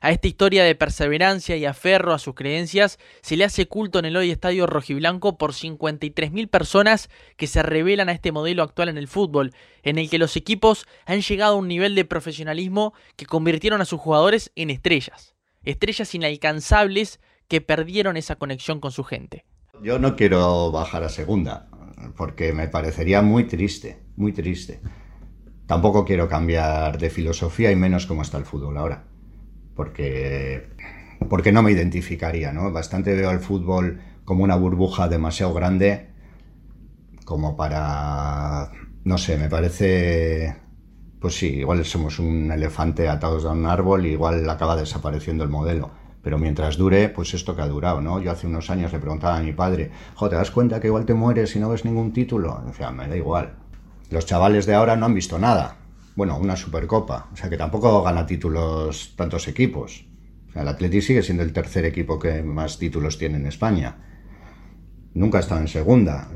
A 0.00 0.10
esta 0.10 0.28
historia 0.28 0.62
de 0.64 0.74
perseverancia 0.74 1.56
y 1.56 1.64
aferro 1.64 2.12
a 2.12 2.18
sus 2.18 2.34
creencias 2.34 2.98
se 3.22 3.36
le 3.36 3.44
hace 3.44 3.66
culto 3.66 3.98
en 3.98 4.04
el 4.04 4.16
hoy 4.16 4.30
Estadio 4.30 4.66
Rojiblanco 4.66 5.38
por 5.38 5.52
53.000 5.52 6.48
personas 6.48 7.08
que 7.36 7.46
se 7.46 7.62
revelan 7.62 8.10
a 8.10 8.12
este 8.12 8.30
modelo 8.30 8.62
actual 8.62 8.90
en 8.90 8.98
el 8.98 9.08
fútbol, 9.08 9.54
en 9.82 9.96
el 9.96 10.10
que 10.10 10.18
los 10.18 10.36
equipos 10.36 10.86
han 11.06 11.22
llegado 11.22 11.54
a 11.54 11.58
un 11.58 11.68
nivel 11.68 11.94
de 11.94 12.04
profesionalismo 12.04 12.92
que 13.16 13.24
convirtieron 13.24 13.80
a 13.80 13.86
sus 13.86 13.98
jugadores 13.98 14.52
en 14.54 14.68
estrellas, 14.68 15.34
estrellas 15.64 16.14
inalcanzables 16.14 17.18
que 17.48 17.62
perdieron 17.62 18.18
esa 18.18 18.36
conexión 18.36 18.80
con 18.80 18.92
su 18.92 19.02
gente. 19.02 19.46
Yo 19.82 19.98
no 19.98 20.14
quiero 20.14 20.70
bajar 20.72 21.04
a 21.04 21.08
segunda, 21.08 21.68
porque 22.16 22.52
me 22.52 22.68
parecería 22.68 23.22
muy 23.22 23.44
triste, 23.44 24.02
muy 24.16 24.32
triste. 24.32 24.80
Tampoco 25.66 26.04
quiero 26.04 26.28
cambiar 26.28 26.98
de 26.98 27.08
filosofía 27.08 27.70
y 27.72 27.76
menos 27.76 28.06
cómo 28.06 28.22
está 28.22 28.38
el 28.38 28.44
fútbol 28.44 28.76
ahora, 28.76 29.04
porque, 29.76 30.70
porque 31.28 31.52
no 31.52 31.62
me 31.62 31.72
identificaría, 31.72 32.52
¿no? 32.52 32.72
Bastante 32.72 33.14
veo 33.14 33.30
al 33.30 33.40
fútbol 33.40 34.00
como 34.24 34.42
una 34.42 34.56
burbuja 34.56 35.08
demasiado 35.08 35.54
grande 35.54 36.08
como 37.24 37.56
para, 37.56 38.72
no 39.04 39.18
sé, 39.18 39.36
me 39.36 39.48
parece, 39.48 40.56
pues 41.20 41.36
sí, 41.36 41.58
igual 41.58 41.84
somos 41.84 42.18
un 42.18 42.50
elefante 42.50 43.08
atados 43.08 43.44
a 43.44 43.50
un 43.50 43.66
árbol 43.66 44.06
y 44.06 44.10
igual 44.10 44.48
acaba 44.48 44.76
desapareciendo 44.76 45.44
el 45.44 45.50
modelo 45.50 46.06
pero 46.26 46.38
mientras 46.38 46.76
dure, 46.76 47.08
pues 47.08 47.34
esto 47.34 47.54
que 47.54 47.62
ha 47.62 47.68
durado, 47.68 48.00
¿no? 48.00 48.20
Yo 48.20 48.32
hace 48.32 48.48
unos 48.48 48.68
años 48.68 48.92
le 48.92 48.98
preguntaba 48.98 49.36
a 49.36 49.40
mi 49.40 49.52
padre, 49.52 49.92
jo, 50.16 50.28
¿te 50.28 50.34
das 50.34 50.50
cuenta 50.50 50.80
que 50.80 50.88
igual 50.88 51.06
te 51.06 51.14
mueres 51.14 51.50
si 51.50 51.60
no 51.60 51.68
ves 51.68 51.84
ningún 51.84 52.12
título? 52.12 52.64
O 52.68 52.74
sea, 52.74 52.90
me 52.90 53.06
da 53.06 53.16
igual. 53.16 53.54
Los 54.10 54.26
chavales 54.26 54.66
de 54.66 54.74
ahora 54.74 54.96
no 54.96 55.06
han 55.06 55.14
visto 55.14 55.38
nada. 55.38 55.76
Bueno, 56.16 56.36
una 56.38 56.56
supercopa. 56.56 57.28
O 57.32 57.36
sea, 57.36 57.48
que 57.48 57.56
tampoco 57.56 58.02
gana 58.02 58.26
títulos 58.26 59.14
tantos 59.14 59.46
equipos. 59.46 60.04
El 60.54 60.66
Atleti 60.66 61.00
sigue 61.00 61.22
siendo 61.22 61.44
el 61.44 61.52
tercer 61.52 61.84
equipo 61.84 62.18
que 62.18 62.42
más 62.42 62.78
títulos 62.78 63.18
tiene 63.18 63.36
en 63.36 63.46
España. 63.46 63.98
Nunca 65.14 65.38
ha 65.38 65.42
estado 65.42 65.60
en 65.60 65.68
segunda. 65.68 66.28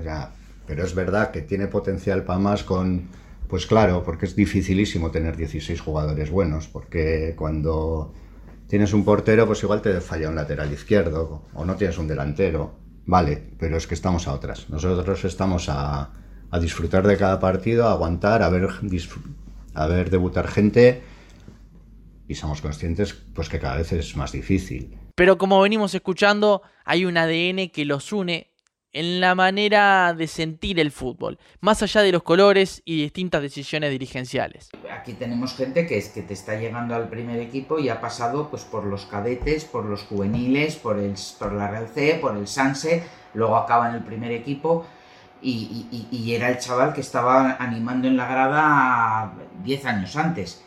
Pero 0.67 0.85
es 0.85 0.95
verdad 0.95 1.33
que 1.33 1.43
tiene 1.43 1.67
potencial 1.67 2.23
para 2.23 2.39
más 2.39 2.63
con... 2.63 3.09
Pues 3.49 3.67
claro, 3.67 4.05
porque 4.05 4.27
es 4.27 4.37
dificilísimo 4.37 5.11
tener 5.11 5.37
16 5.37 5.81
jugadores 5.81 6.31
buenos, 6.31 6.69
porque 6.69 7.35
cuando 7.37 8.15
Tienes 8.71 8.93
un 8.93 9.05
portero, 9.05 9.49
pues 9.49 9.65
igual 9.65 9.83
te 9.83 10.01
falla 10.01 10.29
un 10.29 10.37
lateral 10.37 10.73
izquierdo, 10.73 11.43
o 11.55 11.65
no 11.65 11.75
tienes 11.75 11.99
un 11.99 12.07
delantero. 12.07 12.77
Vale, 13.05 13.43
pero 13.59 13.77
es 13.77 13.89
que 13.89 13.95
estamos 13.95 14.29
a 14.29 14.33
otras. 14.33 14.71
Nosotros 14.71 15.25
estamos 15.25 15.69
a, 15.69 16.13
disfrutar 16.61 17.05
de 17.05 17.17
cada 17.17 17.41
partido, 17.41 17.89
a 17.89 17.91
aguantar, 17.91 18.45
a 18.45 18.49
ver, 18.49 18.69
a 19.75 19.87
ver 19.87 20.11
debutar 20.11 20.49
gente 20.49 21.03
y 22.29 22.35
somos 22.35 22.61
conscientes 22.61 23.15
pues 23.35 23.49
que 23.49 23.59
cada 23.59 23.77
vez 23.77 23.93
es 23.93 24.17
más 24.17 24.33
difícil. 24.33 24.97
Pero 25.15 25.37
como 25.37 25.61
venimos 25.61 25.95
escuchando, 25.95 26.63
hay 26.85 27.05
un 27.05 27.17
ADN 27.17 27.71
que 27.71 27.85
los 27.85 28.13
une 28.13 28.51
en 28.93 29.21
la 29.21 29.35
manera 29.35 30.15
de 30.15 30.27
sentir 30.27 30.81
el 30.81 30.91
fútbol, 30.91 31.39
más 31.61 31.83
allá 31.83 32.03
de 32.03 32.13
los 32.13 32.23
colores 32.23 32.83
y 32.85 33.03
distintas 33.03 33.43
decisiones 33.43 33.91
dirigenciales. 33.91 34.71
Aquí 34.91 35.13
tenemos 35.13 35.55
gente 35.55 35.87
que 35.87 35.99
es 35.99 36.09
que 36.09 36.23
te 36.23 36.35
está 36.35 36.59
llegando 36.59 36.95
al 36.95 37.09
primer 37.09 37.39
equipo 37.39 37.79
y 37.79 37.89
ha 37.89 38.01
pasado 38.01 38.51
pues 38.51 38.65
por 38.65 38.85
los 38.85 39.07
cadetes, 39.07 39.65
por 39.65 39.85
los 39.85 40.03
juveniles, 40.03 40.77
por 40.77 40.99
el 40.99 41.15
por 41.39 41.53
la 41.53 41.69
Real 41.69 41.89
C, 41.89 42.19
por 42.21 42.37
el 42.37 42.49
Sanse, 42.49 43.05
luego 43.35 43.57
acaba 43.57 43.89
en 43.89 43.97
el 43.97 44.03
primer 44.03 44.33
equipo 44.33 44.87
y, 45.43 46.07
y 46.11 46.35
era 46.35 46.49
el 46.51 46.59
chaval 46.59 46.93
que 46.93 47.01
estaba 47.01 47.57
animando 47.59 48.09
en 48.09 48.17
la 48.17 48.27
grada 48.27 49.33
10 49.63 49.85
años 49.87 50.17
antes. 50.17 50.65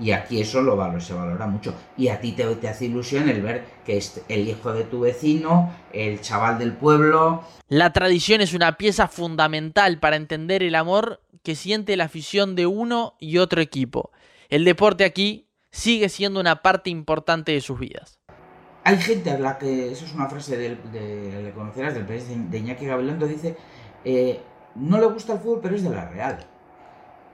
Y 0.00 0.12
aquí 0.12 0.40
eso 0.40 0.62
lo 0.62 0.76
valora, 0.76 1.00
se 1.00 1.12
valora 1.12 1.46
mucho. 1.46 1.74
Y 1.96 2.08
a 2.08 2.20
ti 2.20 2.32
te, 2.32 2.44
te 2.56 2.68
hace 2.68 2.86
ilusión 2.86 3.28
el 3.28 3.42
ver 3.42 3.64
que 3.84 3.98
es 3.98 4.22
el 4.28 4.48
hijo 4.48 4.72
de 4.72 4.84
tu 4.84 5.00
vecino, 5.00 5.74
el 5.92 6.20
chaval 6.20 6.58
del 6.58 6.72
pueblo. 6.72 7.42
La 7.68 7.92
tradición 7.92 8.40
es 8.40 8.54
una 8.54 8.78
pieza 8.78 9.08
fundamental 9.08 9.98
para 9.98 10.16
entender 10.16 10.62
el 10.62 10.74
amor 10.74 11.20
que 11.42 11.54
siente 11.54 11.96
la 11.96 12.04
afición 12.04 12.54
de 12.54 12.66
uno 12.66 13.14
y 13.18 13.38
otro 13.38 13.60
equipo. 13.60 14.10
El 14.48 14.64
deporte 14.64 15.04
aquí 15.04 15.48
sigue 15.70 16.08
siendo 16.08 16.40
una 16.40 16.62
parte 16.62 16.90
importante 16.90 17.52
de 17.52 17.60
sus 17.60 17.78
vidas. 17.78 18.18
Hay 18.84 18.96
gente 18.96 19.30
a 19.30 19.38
la 19.38 19.58
que, 19.58 19.92
eso 19.92 20.06
es 20.06 20.14
una 20.14 20.28
frase 20.28 20.56
de, 20.56 20.76
de, 20.76 21.52
conocerás 21.52 21.94
del 21.94 22.06
país 22.06 22.24
de 22.28 22.58
Iñaki 22.58 22.86
Gabilondo, 22.86 23.26
dice, 23.26 23.56
eh, 24.04 24.42
no 24.74 24.98
le 24.98 25.06
gusta 25.06 25.34
el 25.34 25.40
fútbol 25.40 25.60
pero 25.62 25.76
es 25.76 25.82
de 25.82 25.90
la 25.90 26.08
Real. 26.08 26.46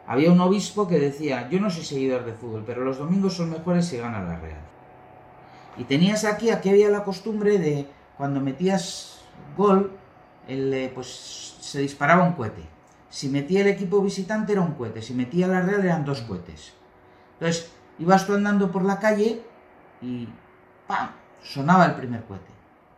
Había 0.06 0.30
un 0.30 0.40
obispo 0.40 0.86
que 0.86 1.00
decía, 1.00 1.48
yo 1.48 1.60
no 1.60 1.68
soy 1.68 1.84
seguidor 1.84 2.24
de 2.24 2.32
fútbol, 2.32 2.62
pero 2.64 2.84
los 2.84 2.98
domingos 2.98 3.34
son 3.34 3.50
mejores 3.50 3.86
si 3.86 3.98
gana 3.98 4.22
la 4.22 4.38
Real. 4.38 4.60
Y 5.76 5.84
tenías 5.84 6.24
aquí, 6.24 6.50
aquí 6.50 6.70
había 6.70 6.88
la 6.88 7.04
costumbre 7.04 7.58
de 7.58 7.88
cuando 8.16 8.40
metías 8.40 9.20
gol, 9.56 9.92
el, 10.48 10.90
pues 10.94 11.56
se 11.60 11.80
disparaba 11.80 12.24
un 12.24 12.32
cohete. 12.32 12.62
Si 13.10 13.28
metía 13.28 13.62
el 13.62 13.66
equipo 13.66 14.00
visitante 14.00 14.52
era 14.52 14.62
un 14.62 14.72
cohete, 14.72 15.02
si 15.02 15.12
metía 15.12 15.48
la 15.48 15.60
Real 15.60 15.84
eran 15.84 16.04
dos 16.04 16.22
cohetes. 16.22 16.72
Entonces, 17.34 17.70
ibas 17.98 18.26
tú 18.26 18.34
andando 18.34 18.70
por 18.70 18.84
la 18.84 18.98
calle 18.98 19.42
y 20.00 20.28
¡pam! 20.86 21.10
sonaba 21.42 21.86
el 21.86 21.94
primer 21.94 22.24
cohete. 22.24 22.52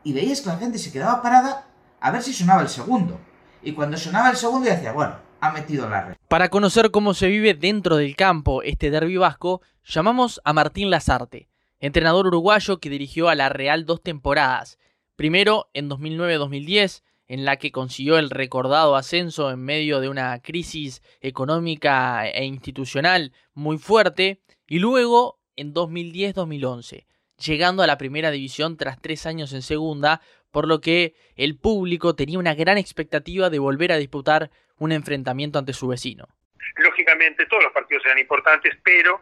Y 0.04 0.12
veías 0.12 0.40
que 0.40 0.48
la 0.48 0.56
gente 0.56 0.78
se 0.78 0.92
quedaba 0.92 1.22
parada 1.22 1.66
a 2.00 2.10
ver 2.10 2.22
si 2.22 2.32
sonaba 2.32 2.62
el 2.62 2.68
segundo. 2.68 3.18
Y 3.62 3.72
cuando 3.72 3.96
sonaba 3.96 4.30
el 4.30 4.36
segundo 4.36 4.68
decía, 4.68 4.92
bueno, 4.92 5.16
ha 5.40 5.52
metido 5.52 5.88
la 5.88 6.04
red. 6.04 6.16
Para 6.28 6.48
conocer 6.48 6.90
cómo 6.90 7.14
se 7.14 7.28
vive 7.28 7.54
dentro 7.54 7.96
del 7.96 8.16
campo 8.16 8.62
este 8.62 8.90
derbi 8.90 9.16
vasco, 9.16 9.62
llamamos 9.84 10.40
a 10.44 10.52
Martín 10.52 10.90
Lazarte, 10.90 11.48
entrenador 11.80 12.26
uruguayo 12.26 12.78
que 12.78 12.90
dirigió 12.90 13.28
a 13.28 13.34
la 13.34 13.48
Real 13.48 13.84
dos 13.86 14.02
temporadas. 14.02 14.78
Primero 15.16 15.68
en 15.74 15.90
2009-2010, 15.90 17.02
en 17.28 17.44
la 17.44 17.56
que 17.56 17.72
consiguió 17.72 18.18
el 18.18 18.30
recordado 18.30 18.96
ascenso 18.96 19.50
en 19.50 19.60
medio 19.60 20.00
de 20.00 20.08
una 20.08 20.40
crisis 20.40 21.02
económica 21.20 22.26
e 22.26 22.44
institucional 22.44 23.32
muy 23.52 23.78
fuerte, 23.78 24.40
y 24.66 24.78
luego 24.78 25.38
en 25.56 25.74
2010-2011, 25.74 27.06
llegando 27.44 27.82
a 27.82 27.86
la 27.86 27.98
primera 27.98 28.30
división 28.30 28.76
tras 28.76 29.00
tres 29.00 29.26
años 29.26 29.52
en 29.52 29.62
segunda, 29.62 30.20
por 30.50 30.66
lo 30.66 30.80
que 30.80 31.14
el 31.36 31.58
público 31.58 32.14
tenía 32.14 32.38
una 32.38 32.54
gran 32.54 32.78
expectativa 32.78 33.50
de 33.50 33.58
volver 33.58 33.92
a 33.92 33.96
disputar 33.96 34.50
un 34.78 34.92
enfrentamiento 34.92 35.58
ante 35.58 35.72
su 35.72 35.88
vecino. 35.88 36.28
Lógicamente 36.76 37.46
todos 37.46 37.64
los 37.64 37.72
partidos 37.72 38.04
eran 38.06 38.18
importantes, 38.18 38.76
pero 38.82 39.20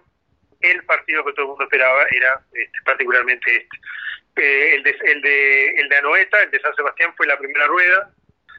el 0.61 0.85
partido 0.85 1.25
que 1.25 1.33
todo 1.33 1.43
el 1.43 1.49
mundo 1.49 1.65
esperaba 1.65 2.05
era 2.11 2.41
este, 2.53 2.79
particularmente 2.85 3.57
este. 3.57 3.77
Eh, 4.37 4.75
el, 4.75 4.83
de, 4.83 4.91
el, 4.91 5.23
de, 5.23 5.67
el 5.71 5.89
de 5.89 5.97
Anoeta, 5.97 6.43
el 6.43 6.51
de 6.51 6.61
San 6.61 6.75
Sebastián, 6.75 7.15
fue 7.17 7.27
la 7.27 7.39
primera 7.39 7.67
rueda. 7.67 8.11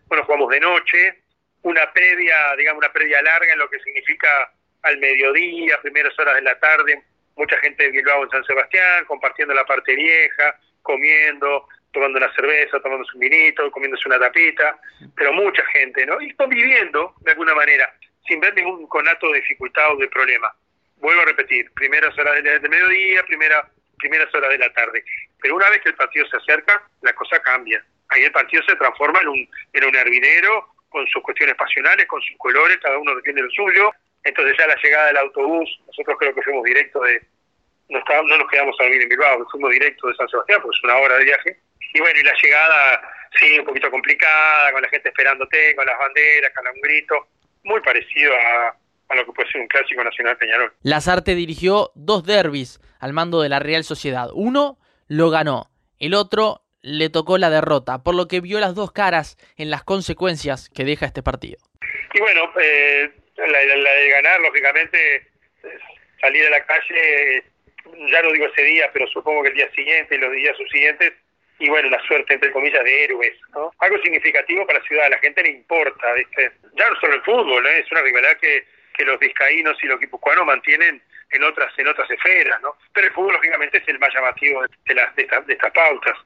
Bueno, 0.08 0.24
jugamos 0.26 0.50
de 0.50 0.60
noche, 0.60 1.22
una 1.62 1.92
previa, 1.94 2.56
digamos, 2.58 2.84
una 2.84 2.92
previa 2.92 3.22
larga 3.22 3.54
en 3.54 3.60
lo 3.60 3.70
que 3.70 3.80
significa 3.80 4.52
al 4.82 4.98
mediodía, 4.98 5.80
primeras 5.82 6.18
horas 6.18 6.36
de 6.36 6.42
la 6.42 6.58
tarde, 6.60 7.04
mucha 7.36 7.58
gente 7.60 7.84
de 7.84 7.92
Bilbao 7.92 8.24
en 8.24 8.30
San 8.32 8.44
Sebastián, 8.46 9.06
compartiendo 9.06 9.54
la 9.54 9.66
parte 9.66 9.96
vieja, 9.96 10.60
comiendo, 10.82 11.68
tomando 11.92 12.18
una 12.18 12.34
cerveza, 12.34 12.80
tomando 12.80 13.06
un 13.14 13.20
vinito, 13.20 13.70
comiéndose 13.72 14.08
una 14.08 14.20
tapita, 14.20 14.78
pero 15.16 15.34
mucha 15.34 15.66
gente, 15.68 16.06
¿no? 16.06 16.20
Y 16.22 16.34
conviviendo 16.36 17.14
de 17.22 17.32
alguna 17.32 17.56
manera, 17.56 17.92
sin 18.28 18.40
ver 18.40 18.54
ningún 18.56 18.88
conato 18.88 19.32
de 19.32 19.40
dificultad 19.40 19.94
o 19.94 19.98
de 19.98 20.08
problema. 20.10 20.54
Vuelvo 20.98 21.22
a 21.22 21.26
repetir, 21.26 21.72
primeras 21.74 22.18
horas 22.18 22.44
del, 22.44 22.62
mediodía, 22.70 23.24
primera, 23.24 23.70
primeras 23.98 24.34
horas 24.34 24.50
de 24.52 24.58
la 24.58 24.74
tarde. 24.74 25.04
Pero 25.42 25.56
una 25.56 25.70
vez 25.70 25.82
que 25.82 25.90
el 25.90 25.96
partido 25.96 26.28
se 26.28 26.38
acerca, 26.38 26.84
la 27.02 27.14
cosa 27.14 27.40
cambia. 27.40 27.84
Ahí 28.10 28.24
el 28.24 28.32
partido 28.32 28.64
se 28.64 28.76
transforma 28.76 29.22
en 29.22 29.28
un, 29.28 29.50
en 29.74 29.84
un 29.84 29.96
hervidero, 29.96 30.68
con 30.90 31.06
sus 31.08 31.22
cuestiones 31.22 31.56
pasionales, 31.56 32.08
con 32.08 32.22
sus 32.22 32.38
colores, 32.38 32.80
cada 32.82 32.98
uno 32.98 33.16
defiende 33.16 33.44
lo 33.44 33.50
suyo. 33.52 33.92
Entonces 34.24 34.56
ya 34.58 34.68
la 34.68 34.76
llegada 34.82 35.08
del 35.08 35.18
autobús, 35.18 35.70
nosotros 35.88 36.18
creo 36.20 36.34
que 36.34 36.42
fuimos 36.42 36.64
directos 36.64 37.04
de, 37.08 37.22
no, 37.90 38.00
no 38.24 38.38
nos 38.38 38.50
quedamos 38.50 38.76
a 38.80 38.84
dormir 38.84 39.02
en 39.02 39.10
Bilbao, 39.10 39.48
fuimos 39.52 39.72
directos 39.72 40.12
de 40.12 40.18
San 40.18 40.30
Sebastián, 40.30 40.62
porque 40.62 40.78
es 40.78 40.84
una 40.84 40.98
hora 40.98 41.18
de 41.18 41.26
viaje, 41.26 41.60
y 41.94 42.00
bueno, 42.00 42.20
y 42.20 42.24
la 42.24 42.34
llegada, 42.42 43.02
sí, 43.40 43.60
un 43.60 43.66
poquito 43.66 43.90
complicada, 43.90 44.72
con 44.72 44.82
la 44.82 44.90
gente 44.90 45.10
esperándote, 45.10 45.76
con 45.76 45.86
las 45.86 45.98
banderas, 45.98 46.52
con 46.54 46.68
un 46.68 46.82
grito, 46.82 47.28
muy 47.64 47.82
parecido 47.82 48.34
a, 48.36 48.76
a 49.10 49.16
lo 49.16 49.26
que 49.26 49.32
puede 49.32 49.52
ser 49.52 49.62
un 49.62 49.68
clásico 49.68 50.04
nacional 50.04 50.38
Peñarol. 50.38 50.74
Lazarte 50.84 51.36
dirigió 51.36 51.92
dos 51.96 52.26
derbis 52.26 52.80
al 53.00 53.14
mando 53.14 53.42
de 53.42 53.50
la 53.50 53.60
Real 53.60 53.84
Sociedad. 53.84 54.30
Uno 54.34 54.78
lo 55.08 55.30
ganó, 55.30 55.70
el 56.00 56.14
otro 56.14 56.62
le 56.82 57.10
tocó 57.10 57.38
la 57.38 57.50
derrota, 57.50 58.04
por 58.04 58.16
lo 58.16 58.28
que 58.28 58.42
vio 58.42 58.60
las 58.60 58.76
dos 58.76 58.92
caras 58.92 59.38
en 59.58 59.70
las 59.70 59.84
consecuencias 59.84 60.70
que 60.70 60.86
deja 60.86 61.06
este 61.06 61.24
partido. 61.24 61.58
Y 62.14 62.20
bueno, 62.20 62.52
eh, 62.62 63.12
la, 63.36 63.60
de 63.94 64.10
ganar, 64.10 64.40
lógicamente, 64.40 65.28
salir 66.22 66.46
a 66.48 66.50
la 66.50 66.66
calle, 66.66 67.44
ya 68.10 68.22
no 68.22 68.32
digo 68.32 68.48
ese 68.48 68.64
día, 68.64 68.90
pero 68.94 69.08
supongo 69.08 69.44
que 69.44 69.50
el 69.50 69.56
día 69.56 69.72
siguiente 69.72 70.16
y 70.16 70.20
los 70.20 70.32
días 70.32 70.58
subsiguientes, 70.58 71.14
y 71.60 71.70
bueno, 71.70 71.90
la 71.90 72.02
suerte, 72.04 72.36
entre 72.36 72.52
comillas, 72.52 72.84
de 72.84 73.04
héroes, 73.04 73.34
¿no? 73.54 73.72
Algo 73.80 73.98
significativo 74.02 74.66
para 74.66 74.80
la 74.80 74.86
ciudad, 74.86 75.06
a 75.06 75.10
la 75.10 75.20
gente 75.20 75.42
le 75.44 75.50
importa, 75.50 76.14
¿viste? 76.14 76.52
Ya 76.74 76.90
no 76.90 77.00
solo 77.00 77.16
el 77.16 77.24
fútbol, 77.24 77.66
¿eh? 77.66 77.80
es 77.80 77.92
una 77.92 78.02
rivalidad 78.02 78.38
que, 78.38 78.66
que 78.96 79.06
los 79.06 79.20
vizcaínos 79.20 79.78
y 79.84 79.88
los 79.88 80.00
guipuzcoanos 80.00 80.46
mantienen 80.46 81.02
en 81.30 81.44
otras 81.44 81.74
en 81.78 81.88
otras 81.88 82.10
esferas, 82.10 82.62
¿no? 82.62 82.78
Pero 82.94 83.08
el 83.08 83.14
fútbol, 83.14 83.34
lógicamente, 83.34 83.80
es 83.80 83.88
el 83.88 84.00
más 84.00 84.14
llamativo 84.14 84.64
de, 84.86 84.94
las, 84.94 85.16
de, 85.16 85.28
de 85.46 85.54
estas 85.54 85.72
pautas. 85.72 86.18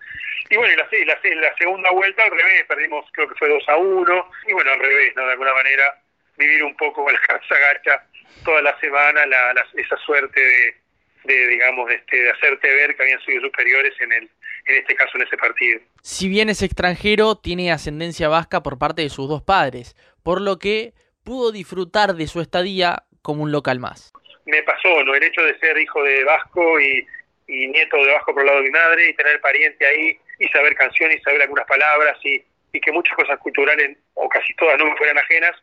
Y 0.50 0.58
bueno, 0.58 0.76
la, 0.76 0.88
la, 1.06 1.36
la 1.36 1.56
segunda 1.56 1.92
vuelta 1.92 2.24
al 2.24 2.32
revés, 2.32 2.66
perdimos, 2.68 3.06
creo 3.14 3.30
que 3.30 3.36
fue 3.36 3.50
2 3.50 3.70
a 3.70 3.78
1, 3.78 4.32
y 4.48 4.54
bueno, 4.54 4.72
al 4.72 4.80
revés, 4.80 5.16
¿no? 5.16 5.26
De 5.26 5.32
alguna 5.32 5.54
manera, 5.54 5.96
vivir 6.38 6.64
un 6.64 6.76
poco 6.76 7.04
con 7.06 7.14
la 7.14 7.22
cabeza 7.22 7.58
gacha 7.58 8.04
toda 8.44 8.62
la 8.62 8.78
semana, 8.80 9.26
la, 9.26 9.54
esa 9.76 9.98
suerte 9.98 10.40
de, 10.40 10.81
de 11.24 11.48
digamos, 11.48 11.90
este, 11.92 12.18
de 12.18 12.30
hacerte 12.32 12.68
ver 12.68 12.96
que 12.96 13.04
habían 13.04 13.22
sido 13.22 13.42
superiores 13.42 13.94
en 14.00 14.12
el 14.14 14.30
en 14.68 14.76
este 14.76 14.96
caso 14.96 15.18
en 15.18 15.24
ese 15.24 15.38
partido. 15.38 15.80
Si 16.02 16.30
bien 16.30 16.50
es 16.50 16.62
extranjero, 16.62 17.36
tiene 17.36 17.72
ascendencia 17.72 18.28
vasca 18.28 18.62
por 18.62 18.78
parte 18.78 19.02
de 19.02 19.10
sus 19.10 19.28
dos 19.28 19.42
padres, 19.42 19.96
por 20.24 20.42
lo 20.42 20.60
que 20.60 20.94
pudo 21.24 21.52
disfrutar 21.52 22.14
de 22.14 22.28
su 22.28 22.42
estadía 22.42 23.04
como 23.22 23.44
un 23.44 23.52
local 23.52 23.80
más. 23.80 24.14
Me 24.46 24.64
pasó, 24.64 25.04
¿no? 25.04 25.14
El 25.16 25.24
hecho 25.24 25.42
de 25.44 25.58
ser 25.60 25.78
hijo 25.78 26.04
de 26.04 26.24
vasco 26.24 26.80
y, 26.80 27.06
y 27.48 27.68
nieto 27.68 27.98
de 27.98 28.12
vasco 28.14 28.34
por 28.34 28.42
el 28.42 28.48
lado 28.48 28.60
de 28.60 28.66
mi 28.66 28.72
madre 28.72 29.10
y 29.10 29.14
tener 29.16 29.40
pariente 29.42 29.86
ahí 29.86 30.18
y 30.40 30.48
saber 30.50 30.76
canciones 30.76 31.18
y 31.18 31.22
saber 31.22 31.42
algunas 31.42 31.66
palabras 31.68 32.18
y, 32.24 32.44
y 32.74 32.82
que 32.82 32.92
muchas 32.92 33.16
cosas 33.16 33.38
culturales, 33.40 33.98
o 34.16 34.28
casi 34.28 34.54
todas, 34.56 34.78
no 34.78 34.86
me 34.86 34.98
fueran 34.98 35.18
ajenas, 35.18 35.56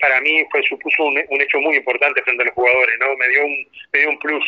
para 0.00 0.20
mí 0.20 0.46
fue 0.50 0.62
supuso 0.62 1.04
un, 1.04 1.18
un, 1.28 1.40
hecho 1.40 1.60
muy 1.60 1.76
importante 1.76 2.22
frente 2.22 2.42
a 2.42 2.46
los 2.46 2.54
jugadores, 2.54 2.98
¿no? 3.00 3.16
Me 3.16 3.28
dio 3.28 3.44
un, 3.44 3.68
me 3.92 4.00
dio 4.00 4.10
un 4.10 4.18
plus, 4.18 4.44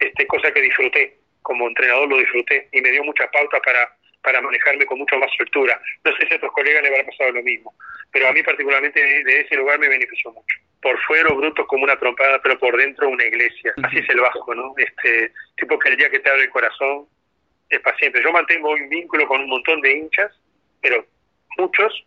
este, 0.00 0.26
cosa 0.26 0.52
que 0.52 0.62
disfruté, 0.62 1.18
como 1.42 1.68
entrenador 1.68 2.08
lo 2.08 2.18
disfruté 2.18 2.68
y 2.72 2.80
me 2.80 2.90
dio 2.90 3.04
muchas 3.04 3.28
pautas 3.30 3.60
para, 3.64 3.96
para 4.22 4.40
manejarme 4.40 4.86
con 4.86 4.98
mucha 4.98 5.16
más 5.16 5.30
soltura. 5.36 5.80
No 6.04 6.16
sé 6.16 6.26
si 6.26 6.34
a 6.34 6.36
otros 6.36 6.52
colegas 6.52 6.82
les 6.82 6.92
habrá 6.92 7.04
pasado 7.04 7.32
lo 7.32 7.42
mismo, 7.42 7.74
pero 8.10 8.28
a 8.28 8.32
mí 8.32 8.42
particularmente 8.42 9.00
de, 9.00 9.40
ese 9.40 9.56
lugar 9.56 9.78
me 9.78 9.88
benefició 9.88 10.32
mucho. 10.32 10.58
Por 10.82 10.98
fuera 11.02 11.32
brutos 11.34 11.66
como 11.66 11.84
una 11.84 11.98
trompada, 11.98 12.40
pero 12.42 12.58
por 12.58 12.76
dentro 12.76 13.08
una 13.08 13.24
iglesia. 13.24 13.74
Así 13.82 13.98
es 13.98 14.08
el 14.08 14.20
Vasco, 14.20 14.54
¿no? 14.54 14.74
Este 14.76 15.32
tipo 15.56 15.78
que 15.78 15.90
el 15.90 15.96
día 15.96 16.10
que 16.10 16.20
te 16.20 16.30
abre 16.30 16.44
el 16.44 16.50
corazón 16.50 17.06
es 17.68 17.80
paciente. 17.80 18.22
Yo 18.22 18.32
mantengo 18.32 18.70
un 18.70 18.88
vínculo 18.88 19.26
con 19.28 19.42
un 19.42 19.48
montón 19.48 19.80
de 19.80 19.92
hinchas, 19.92 20.32
pero 20.80 21.04
muchos, 21.58 22.04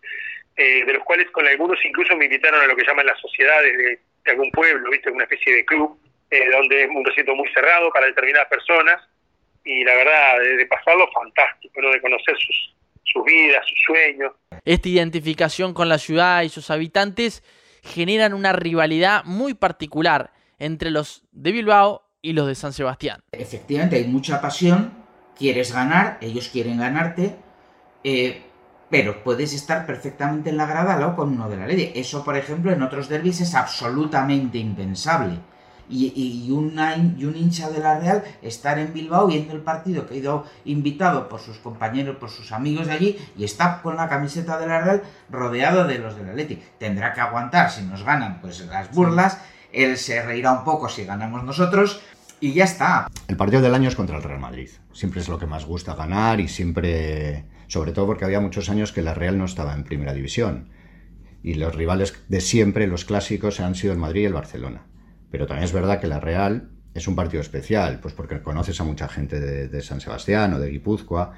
eh, 0.55 0.83
de 0.85 0.93
los 0.93 1.03
cuales 1.03 1.29
con 1.31 1.47
algunos 1.47 1.83
incluso 1.85 2.15
me 2.17 2.25
invitaron 2.25 2.61
a 2.61 2.67
lo 2.67 2.75
que 2.75 2.85
llaman 2.85 3.05
las 3.05 3.19
sociedades 3.19 3.77
de, 3.77 3.99
algún 4.31 4.51
pueblo, 4.51 4.89
¿viste? 4.89 5.11
Una 5.11 5.25
especie 5.25 5.53
de 5.53 5.65
club, 5.65 5.99
eh, 6.33 6.49
donde 6.51 6.83
es 6.83 6.89
un 6.89 7.05
recinto 7.05 7.35
muy 7.35 7.47
cerrado 7.53 7.91
para 7.91 8.07
determinadas 8.07 8.47
personas, 8.49 8.99
y 9.63 9.83
la 9.83 9.93
verdad, 9.93 10.39
de, 10.57 10.65
pasarlo 10.65 11.07
fantástico, 11.11 11.79
¿no? 11.79 11.91
De 11.91 12.01
conocer 12.01 12.35
sus, 12.37 12.75
sus 13.03 13.23
vidas, 13.23 13.63
sus 13.67 13.79
sueños. 13.85 14.33
Esta 14.65 14.89
identificación 14.89 15.73
con 15.75 15.89
la 15.89 15.99
ciudad 15.99 16.41
y 16.41 16.49
sus 16.49 16.71
habitantes 16.71 17.43
generan 17.83 18.33
una 18.33 18.51
rivalidad 18.51 19.23
muy 19.25 19.53
particular 19.53 20.31
entre 20.57 20.89
los 20.89 21.23
de 21.31 21.51
Bilbao 21.51 22.01
y 22.21 22.33
los 22.33 22.47
de 22.47 22.55
San 22.55 22.73
Sebastián. 22.73 23.21
Efectivamente, 23.31 23.97
hay 23.97 24.05
mucha 24.05 24.41
pasión, 24.41 24.91
quieres 25.37 25.71
ganar, 25.71 26.17
ellos 26.21 26.49
quieren 26.49 26.79
ganarte, 26.79 27.35
eh, 28.03 28.41
pero 28.89 29.23
puedes 29.23 29.53
estar 29.53 29.85
perfectamente 29.85 30.49
en 30.49 30.57
la 30.57 30.65
grada 30.65 30.95
al 30.95 31.15
con 31.15 31.29
uno 31.29 31.47
de 31.47 31.57
la 31.57 31.67
ley. 31.67 31.91
Eso, 31.95 32.23
por 32.23 32.37
ejemplo, 32.37 32.71
en 32.71 32.81
otros 32.81 33.07
derbis 33.07 33.41
es 33.41 33.53
absolutamente 33.53 34.57
impensable. 34.57 35.52
Y, 35.89 36.13
y, 36.15 36.51
una, 36.51 36.95
y, 36.95 37.25
un 37.25 37.35
hincha 37.35 37.69
de 37.69 37.79
la 37.79 37.99
Real 37.99 38.23
estar 38.41 38.79
en 38.79 38.93
Bilbao 38.93 39.27
viendo 39.27 39.53
el 39.53 39.61
partido 39.61 40.07
que 40.07 40.15
ha 40.15 40.17
ido 40.17 40.45
invitado 40.65 41.27
por 41.27 41.39
sus 41.39 41.57
compañeros, 41.57 42.17
por 42.17 42.29
sus 42.29 42.51
amigos 42.51 42.87
de 42.87 42.93
allí 42.93 43.17
y 43.37 43.43
está 43.43 43.81
con 43.81 43.97
la 43.97 44.07
camiseta 44.07 44.57
de 44.57 44.67
la 44.67 44.81
Real 44.81 45.03
rodeado 45.29 45.85
de 45.85 45.99
los 45.99 46.15
del 46.15 46.29
Atleti. 46.29 46.61
Tendrá 46.79 47.13
que 47.13 47.21
aguantar 47.21 47.69
si 47.69 47.83
nos 47.83 48.03
ganan 48.03 48.39
pues 48.41 48.65
las 48.65 48.91
burlas, 48.91 49.39
él 49.71 49.97
se 49.97 50.21
reirá 50.23 50.53
un 50.53 50.63
poco 50.63 50.87
si 50.87 51.03
ganamos 51.03 51.43
nosotros 51.43 52.01
y 52.39 52.53
ya 52.53 52.63
está. 52.63 53.07
El 53.27 53.37
partido 53.37 53.61
del 53.61 53.73
año 53.73 53.89
es 53.89 53.95
contra 53.95 54.17
el 54.17 54.23
Real 54.23 54.39
Madrid. 54.39 54.69
Siempre 54.93 55.21
es 55.21 55.27
lo 55.27 55.37
que 55.37 55.45
más 55.45 55.65
gusta 55.65 55.95
ganar 55.95 56.39
y 56.39 56.47
siempre 56.47 57.45
sobre 57.67 57.91
todo 57.91 58.05
porque 58.05 58.25
había 58.25 58.39
muchos 58.39 58.69
años 58.69 58.91
que 58.91 59.01
la 59.01 59.15
Real 59.15 59.37
no 59.37 59.45
estaba 59.45 59.73
en 59.73 59.83
primera 59.83 60.13
división. 60.13 60.69
Y 61.41 61.55
los 61.55 61.73
rivales 61.73 62.13
de 62.29 62.39
siempre, 62.39 62.85
los 62.85 63.03
clásicos, 63.03 63.59
han 63.59 63.73
sido 63.73 63.93
el 63.93 63.99
Madrid 63.99 64.21
y 64.21 64.25
el 64.25 64.33
Barcelona. 64.33 64.83
Pero 65.33 65.47
también 65.47 65.63
es 65.65 65.73
verdad 65.73 65.99
que 65.99 66.05
la 66.05 66.19
Real 66.19 66.69
es 66.93 67.07
un 67.07 67.15
partido 67.15 67.41
especial, 67.41 67.99
pues 67.99 68.13
porque 68.13 68.43
conoces 68.43 68.79
a 68.79 68.83
mucha 68.83 69.07
gente 69.07 69.39
de, 69.39 69.81
San 69.81 69.99
Sebastián 69.99 70.53
o 70.53 70.59
de 70.59 70.69
Guipúzcoa. 70.69 71.31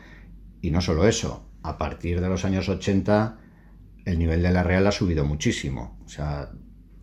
Y 0.60 0.70
no 0.72 0.82
solo 0.82 1.08
eso, 1.08 1.50
a 1.64 1.78
partir 1.78 2.20
de 2.20 2.28
los 2.28 2.44
años 2.44 2.68
80 2.68 3.38
el 4.04 4.20
nivel 4.20 4.44
de 4.44 4.52
la 4.52 4.64
Real 4.64 4.86
ha 4.86 4.92
subido 4.92 5.24
muchísimo. 5.24 5.98
O 6.06 6.10
sea, 6.10 6.50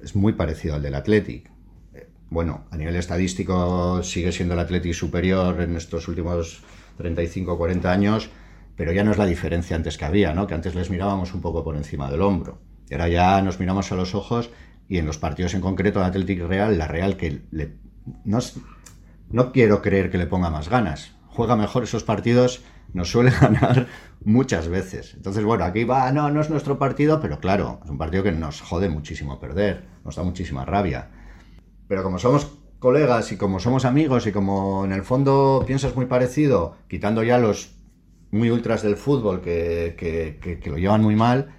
es 0.02 0.14
muy 0.14 0.34
parecido 0.34 0.74
al 0.74 0.82
del 0.82 0.94
Athletic. 0.94 1.50
Eh, 1.94 2.10
bueno, 2.28 2.66
a 2.70 2.76
nivel 2.76 2.96
estadístico 2.96 4.02
sigue 4.02 4.30
siendo 4.30 4.52
el 4.52 4.60
Athletic 4.60 4.92
superior 4.92 5.62
en 5.62 5.76
estos 5.76 6.08
últimos 6.08 6.62
35 6.98 7.54
o 7.54 7.56
40 7.56 7.90
años, 7.90 8.28
pero 8.76 8.92
ya 8.92 9.02
no 9.02 9.12
es 9.12 9.16
la 9.16 9.24
diferencia 9.24 9.76
antes 9.76 9.96
que 9.96 10.04
había, 10.04 10.34
¿no? 10.34 10.46
Que 10.46 10.52
antes 10.52 10.74
les 10.74 10.90
mirábamos 10.90 11.32
un 11.32 11.40
poco 11.40 11.64
por 11.64 11.74
encima 11.74 12.10
del 12.10 12.20
hombro. 12.20 12.60
Y 12.90 12.92
ahora 12.92 13.08
ya 13.08 13.40
nos 13.40 13.58
miramos 13.60 13.90
a 13.92 13.94
los 13.94 14.14
ojos 14.14 14.50
y 14.88 14.98
en 14.98 15.06
los 15.06 15.18
partidos 15.18 15.54
en 15.54 15.60
concreto 15.60 16.00
de 16.00 16.06
Atlético 16.06 16.46
Real, 16.46 16.78
la 16.78 16.86
Real 16.86 17.16
que 17.16 17.42
le, 17.50 17.76
no, 18.24 18.38
no 19.30 19.52
quiero 19.52 19.82
creer 19.82 20.10
que 20.10 20.18
le 20.18 20.26
ponga 20.26 20.50
más 20.50 20.68
ganas. 20.68 21.16
Juega 21.28 21.56
mejor 21.56 21.84
esos 21.84 22.04
partidos, 22.04 22.62
nos 22.92 23.10
suele 23.10 23.30
ganar 23.40 23.86
muchas 24.24 24.68
veces. 24.68 25.14
Entonces, 25.14 25.44
bueno, 25.44 25.64
aquí 25.64 25.84
va, 25.84 26.12
no, 26.12 26.30
no 26.30 26.40
es 26.40 26.50
nuestro 26.50 26.78
partido, 26.78 27.20
pero 27.20 27.40
claro, 27.40 27.80
es 27.84 27.90
un 27.90 27.98
partido 27.98 28.22
que 28.22 28.32
nos 28.32 28.60
jode 28.60 28.88
muchísimo 28.88 29.40
perder, 29.40 29.86
nos 30.04 30.16
da 30.16 30.22
muchísima 30.22 30.64
rabia. 30.64 31.10
Pero 31.88 32.02
como 32.02 32.18
somos 32.18 32.58
colegas 32.78 33.30
y 33.30 33.36
como 33.36 33.60
somos 33.60 33.84
amigos 33.84 34.26
y 34.26 34.32
como 34.32 34.84
en 34.84 34.92
el 34.92 35.04
fondo 35.04 35.62
piensas 35.66 35.94
muy 35.94 36.06
parecido, 36.06 36.76
quitando 36.88 37.22
ya 37.22 37.38
los 37.38 37.76
muy 38.32 38.50
ultras 38.50 38.82
del 38.82 38.96
fútbol 38.96 39.40
que, 39.40 39.94
que, 39.96 40.70
lo 40.70 40.78
llevan 40.78 41.02
muy 41.02 41.14
mal, 41.14 41.54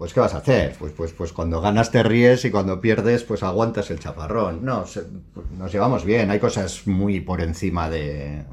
pues 0.00 0.14
¿qué 0.14 0.20
vas 0.20 0.32
a 0.32 0.38
hacer? 0.38 0.76
Pues, 0.78 0.94
pues, 0.96 1.12
pues 1.12 1.30
cuando 1.30 1.60
ganas 1.60 1.90
te 1.90 2.02
ríes 2.02 2.46
y 2.46 2.50
cuando 2.50 2.80
pierdes 2.80 3.22
pues 3.22 3.42
aguantas 3.42 3.90
el 3.90 4.00
chaparrón. 4.00 4.64
No, 4.64 4.86
nos 5.58 5.72
llevamos 5.72 6.06
bien, 6.06 6.30
hay 6.30 6.38
cosas 6.38 6.86
muy 6.86 7.20
por 7.20 7.42
encima 7.42 7.90
de, 7.90 8.46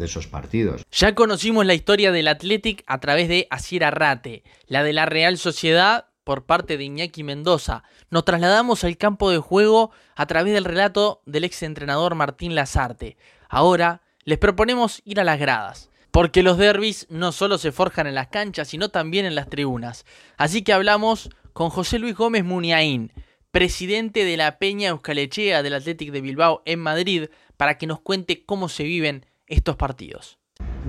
esos 0.00 0.26
partidos. 0.26 0.82
Ya 0.90 1.14
conocimos 1.14 1.64
la 1.64 1.72
historia 1.72 2.12
del 2.12 2.28
Athletic 2.28 2.84
a 2.86 3.00
través 3.00 3.30
de 3.30 3.46
Asier 3.48 3.84
Arrate, 3.84 4.44
la 4.66 4.82
de 4.82 4.92
la 4.92 5.06
Real 5.06 5.38
Sociedad 5.38 6.08
por 6.24 6.44
parte 6.44 6.76
de 6.76 6.84
Iñaki 6.84 7.24
Mendoza. 7.24 7.84
Nos 8.10 8.26
trasladamos 8.26 8.84
al 8.84 8.98
campo 8.98 9.30
de 9.30 9.38
juego 9.38 9.92
a 10.14 10.26
través 10.26 10.52
del 10.52 10.66
relato 10.66 11.22
del 11.24 11.44
ex 11.44 11.62
entrenador 11.62 12.16
Martín 12.16 12.54
Lazarte. 12.54 13.16
Ahora 13.48 14.02
les 14.24 14.36
proponemos 14.36 15.00
ir 15.06 15.20
a 15.20 15.24
las 15.24 15.40
gradas. 15.40 15.88
Porque 16.12 16.42
los 16.42 16.58
derbis 16.58 17.06
no 17.08 17.32
solo 17.32 17.56
se 17.56 17.72
forjan 17.72 18.06
en 18.06 18.14
las 18.14 18.28
canchas, 18.28 18.68
sino 18.68 18.90
también 18.90 19.24
en 19.24 19.34
las 19.34 19.48
tribunas. 19.48 20.04
Así 20.36 20.60
que 20.60 20.74
hablamos 20.74 21.30
con 21.54 21.70
José 21.70 21.98
Luis 21.98 22.14
Gómez 22.14 22.44
Muniaín, 22.44 23.12
presidente 23.50 24.26
de 24.26 24.36
la 24.36 24.58
Peña 24.58 24.90
Euskalechea 24.90 25.62
del 25.62 25.72
Athletic 25.72 26.12
de 26.12 26.20
Bilbao 26.20 26.62
en 26.66 26.80
Madrid, 26.80 27.28
para 27.56 27.78
que 27.78 27.86
nos 27.86 28.00
cuente 28.00 28.44
cómo 28.44 28.68
se 28.68 28.84
viven 28.84 29.24
estos 29.46 29.76
partidos. 29.76 30.38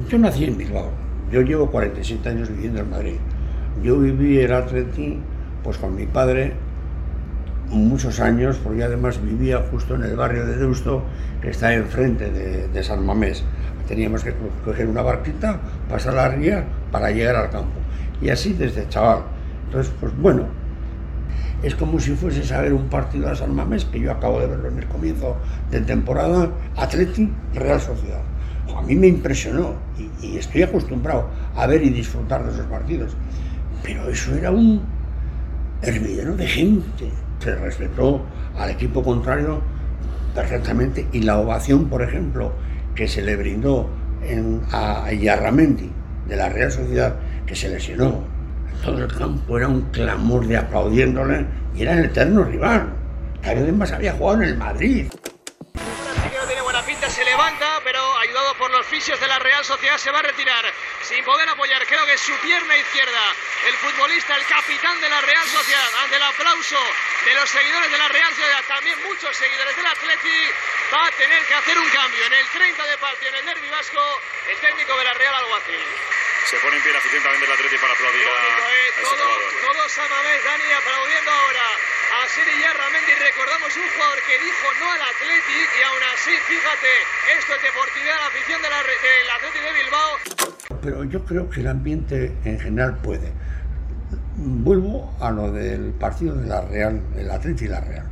Yo 0.10 0.18
nací 0.18 0.44
en 0.44 0.58
Bilbao. 0.58 0.92
Yo 1.32 1.42
llevo 1.42 1.72
47 1.72 2.28
años 2.28 2.50
viviendo 2.50 2.82
en 2.82 2.90
Madrid. 2.90 3.18
Yo 3.82 3.98
viví 4.00 4.40
el 4.40 4.52
Athletic 4.52 5.20
pues 5.64 5.78
con 5.78 5.96
mi 5.96 6.06
padre 6.06 6.54
muchos 7.70 8.20
años, 8.20 8.58
porque 8.62 8.84
además 8.84 9.24
vivía 9.24 9.66
justo 9.72 9.96
en 9.96 10.04
el 10.04 10.18
barrio 10.18 10.46
de 10.46 10.58
Deusto, 10.58 11.06
que 11.42 11.50
está 11.50 11.74
enfrente 11.74 12.30
de 12.30 12.84
San 12.84 13.06
Mamés. 13.06 13.46
Teníamos 13.88 14.24
que 14.24 14.34
coger 14.64 14.88
una 14.88 15.02
barquita, 15.02 15.60
pasar 15.90 16.14
la 16.14 16.30
ría 16.30 16.64
para 16.92 17.12
llegar 17.12 17.36
al 17.36 17.50
campo. 17.50 17.80
Y 18.22 18.30
así 18.30 18.54
desde 18.54 18.88
chaval. 18.90 19.24
Entonces, 19.66 19.94
pues 20.00 20.16
bueno, 20.18 20.48
es 21.64 21.76
como 21.76 22.00
si 22.00 22.12
fuese 22.12 22.54
a 22.54 22.62
ver 22.62 22.74
un 22.74 22.90
partido 22.90 23.30
de 23.30 23.36
San 23.36 23.54
Mamés, 23.54 23.86
que 23.86 24.00
yo 24.00 24.12
acabo 24.12 24.40
de 24.40 24.48
verlo 24.48 24.70
en 24.70 24.80
el 24.80 24.88
comienzo 24.88 25.38
de 25.72 25.82
temporada, 25.82 26.50
Atleti 26.76 27.32
Real 27.54 27.80
Sociedad. 27.80 28.22
A 28.76 28.82
mí 28.82 28.96
me 28.96 29.08
impresionó 29.08 29.74
y, 29.98 30.26
y, 30.26 30.38
estoy 30.38 30.64
acostumbrado 30.64 31.30
a 31.56 31.68
ver 31.68 31.84
y 31.84 31.90
disfrutar 31.90 32.44
de 32.46 32.52
esos 32.52 32.66
partidos. 32.68 33.16
Pero 33.84 34.10
eso 34.10 34.34
era 34.36 34.52
un 34.52 34.82
hervidero 35.82 36.36
de 36.36 36.48
gente. 36.48 37.12
se 37.40 37.56
respetó 37.56 38.22
al 38.58 38.70
equipo 38.70 39.04
contrario 39.04 39.62
perfectamente 40.34 41.08
y 41.12 41.22
la 41.22 41.38
ovación, 41.38 41.86
por 41.86 42.02
ejemplo, 42.02 42.54
que 42.96 43.08
se 43.08 43.22
le 43.22 43.36
brindó 43.36 43.90
en, 44.24 44.62
a 44.72 45.12
Yarramendi 45.12 45.92
de 46.28 46.36
la 46.36 46.50
Real 46.50 46.72
Sociedad, 46.72 47.16
que 47.46 47.56
se 47.56 47.70
lesionó. 47.70 48.24
Todo 48.84 49.04
el 49.04 49.14
campo 49.14 49.58
era 49.58 49.68
un 49.68 49.82
clamor 49.92 50.46
de 50.48 50.58
aplaudiéndole 50.58 51.46
y 51.76 51.84
era 51.84 51.94
el 51.94 52.06
eterno 52.06 52.44
rival. 52.44 52.94
Que 53.42 53.50
además 53.52 53.92
había 53.92 54.14
jugado 54.14 54.44
en 54.44 54.50
el 54.50 54.58
Madrid 54.58 55.08
se 57.14 57.24
levanta, 57.26 57.80
pero 57.84 58.00
ayudado 58.18 58.56
por 58.58 58.72
los 58.72 58.86
fisios 58.88 59.20
de 59.20 59.28
la 59.28 59.38
Real 59.38 59.64
Sociedad 59.64 59.98
se 59.98 60.10
va 60.10 60.18
a 60.18 60.24
retirar 60.24 60.66
sin 61.04 61.24
poder 61.24 61.48
apoyar, 61.50 61.86
creo 61.86 62.06
que 62.06 62.14
es 62.14 62.22
su 62.22 62.36
pierna 62.40 62.78
izquierda. 62.78 63.36
El 63.68 63.74
futbolista, 63.76 64.36
el 64.36 64.46
capitán 64.46 65.00
de 65.02 65.10
la 65.10 65.22
Real 65.22 65.48
Sociedad, 65.48 65.90
ante 66.04 66.16
el 66.16 66.24
aplauso 66.24 66.80
de 67.26 67.34
los 67.34 67.50
seguidores 67.50 67.92
de 67.92 67.98
la 67.98 68.08
Real 68.08 68.30
Sociedad, 68.30 68.64
también 68.68 69.04
muchos 69.04 69.36
seguidores 69.36 69.76
del 69.76 69.86
Atleti, 69.86 70.52
va 70.94 71.08
a 71.08 71.12
tener 71.12 71.46
que 71.46 71.54
hacer 71.54 71.78
un 71.78 71.90
cambio. 71.90 72.26
En 72.26 72.34
el 72.34 72.48
30 72.48 72.88
de 72.88 72.98
partido, 72.98 73.30
en 73.30 73.36
el 73.36 73.46
derbi 73.46 73.70
vasco, 73.70 74.22
el 74.50 74.58
técnico 74.58 74.98
de 74.98 75.04
la 75.04 75.14
Real 75.14 75.36
Alguacil. 75.36 75.80
Se 76.50 76.58
pone 76.60 76.76
en 76.76 76.84
pie 76.84 76.92
la 76.92 77.00
afición 77.00 77.24
también 77.24 77.42
del 77.42 77.52
Atleti 77.52 77.78
para 77.78 77.94
aplaudir 77.94 78.28
a, 78.28 78.72
eh, 78.72 78.94
todo, 79.02 79.74
Todos 79.74 79.98
a 79.98 80.08
Dani, 80.08 80.72
aplaudiendo 80.74 81.32
ahora 81.32 81.68
a 82.22 82.28
Siri 82.28 82.60
Yarramendi. 82.60 83.14
Recordamos 83.16 83.76
un 83.76 83.90
jugador 83.90 84.22
que 84.24 84.40
dijo 84.40 84.74
no 84.80 84.92
al 84.92 85.02
Atleti 85.02 85.68
y 85.80 85.84
aún 85.84 86.04
así, 86.14 86.38
fíjate, 86.48 87.08
esto 87.38 87.56
es 87.56 87.62
deportividad, 87.62 88.20
la 88.20 88.28
afición 88.28 88.62
del 88.62 88.74
Atleti 89.30 89.60
de 89.60 89.72
Bilbao. 89.72 90.53
Pero 90.84 91.04
yo 91.06 91.24
creo 91.24 91.50
que 91.50 91.62
el 91.62 91.68
ambiente 91.68 92.36
en 92.44 92.60
general 92.60 92.98
puede. 92.98 93.32
Vuelvo 94.38 95.14
a 95.20 95.32
lo 95.32 95.52
del 95.52 95.92
partido 95.92 96.36
de 96.36 96.48
la 96.48 96.62
Real, 96.62 97.02
el 97.18 97.32
Atleti 97.32 97.66
y 97.66 97.68
la 97.70 97.80
Real. 97.80 98.06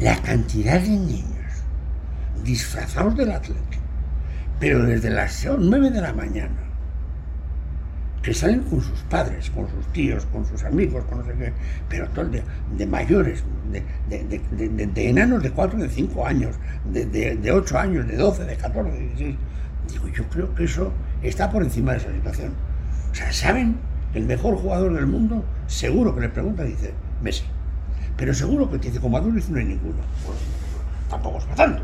La 0.00 0.20
cantidad 0.22 0.80
de 0.80 0.88
niños 0.88 1.32
disfrazados 2.42 3.16
del 3.16 3.30
Atleti, 3.30 3.78
pero 4.58 4.84
desde 4.84 5.10
las 5.10 5.46
9 5.58 5.90
de 5.90 6.00
la 6.00 6.12
mañana, 6.12 6.62
que 8.22 8.32
salen 8.32 8.60
con 8.62 8.80
sus 8.80 9.00
padres, 9.10 9.50
con 9.50 9.68
sus 9.68 9.86
tíos, 9.92 10.26
con 10.26 10.46
sus 10.46 10.62
amigos, 10.64 11.04
con 11.04 11.18
no 11.18 11.24
sé 11.24 11.32
qué, 11.34 11.52
pero 11.88 12.08
todo 12.10 12.26
de, 12.26 12.42
de 12.76 12.86
mayores, 12.86 13.42
de, 13.70 15.08
enanos 15.08 15.42
de 15.42 15.50
4, 15.50 15.78
de 15.78 15.88
5 15.88 16.26
años, 16.26 16.56
de, 16.92 17.52
8 17.52 17.78
años, 17.78 18.06
de 18.06 18.16
12, 18.16 18.44
de 18.44 18.56
14, 18.56 18.90
de 18.90 18.98
16. 18.98 19.36
Digo, 19.90 20.08
yo 20.08 20.24
creo 20.28 20.54
que 20.54 20.64
eso 20.64 20.92
está 21.22 21.50
por 21.50 21.62
encima 21.62 21.92
de 21.92 21.98
esa 21.98 22.12
situación. 22.12 22.54
O 23.10 23.14
sea, 23.14 23.32
¿saben? 23.32 23.76
El 24.14 24.24
mejor 24.24 24.56
jugador 24.56 24.94
del 24.94 25.06
mundo, 25.06 25.44
seguro 25.66 26.14
que 26.14 26.20
le 26.22 26.28
pregunta, 26.28 26.64
dice 26.64 26.92
Messi. 27.22 27.44
Pero 28.16 28.34
seguro 28.34 28.70
que 28.70 28.78
dice, 28.78 29.00
como 29.00 29.20
dice 29.20 29.52
no 29.52 29.58
hay 29.58 29.64
ninguno. 29.64 30.02
Tampoco 31.08 31.38
es 31.38 31.44
para 31.44 31.56
tanto. 31.56 31.82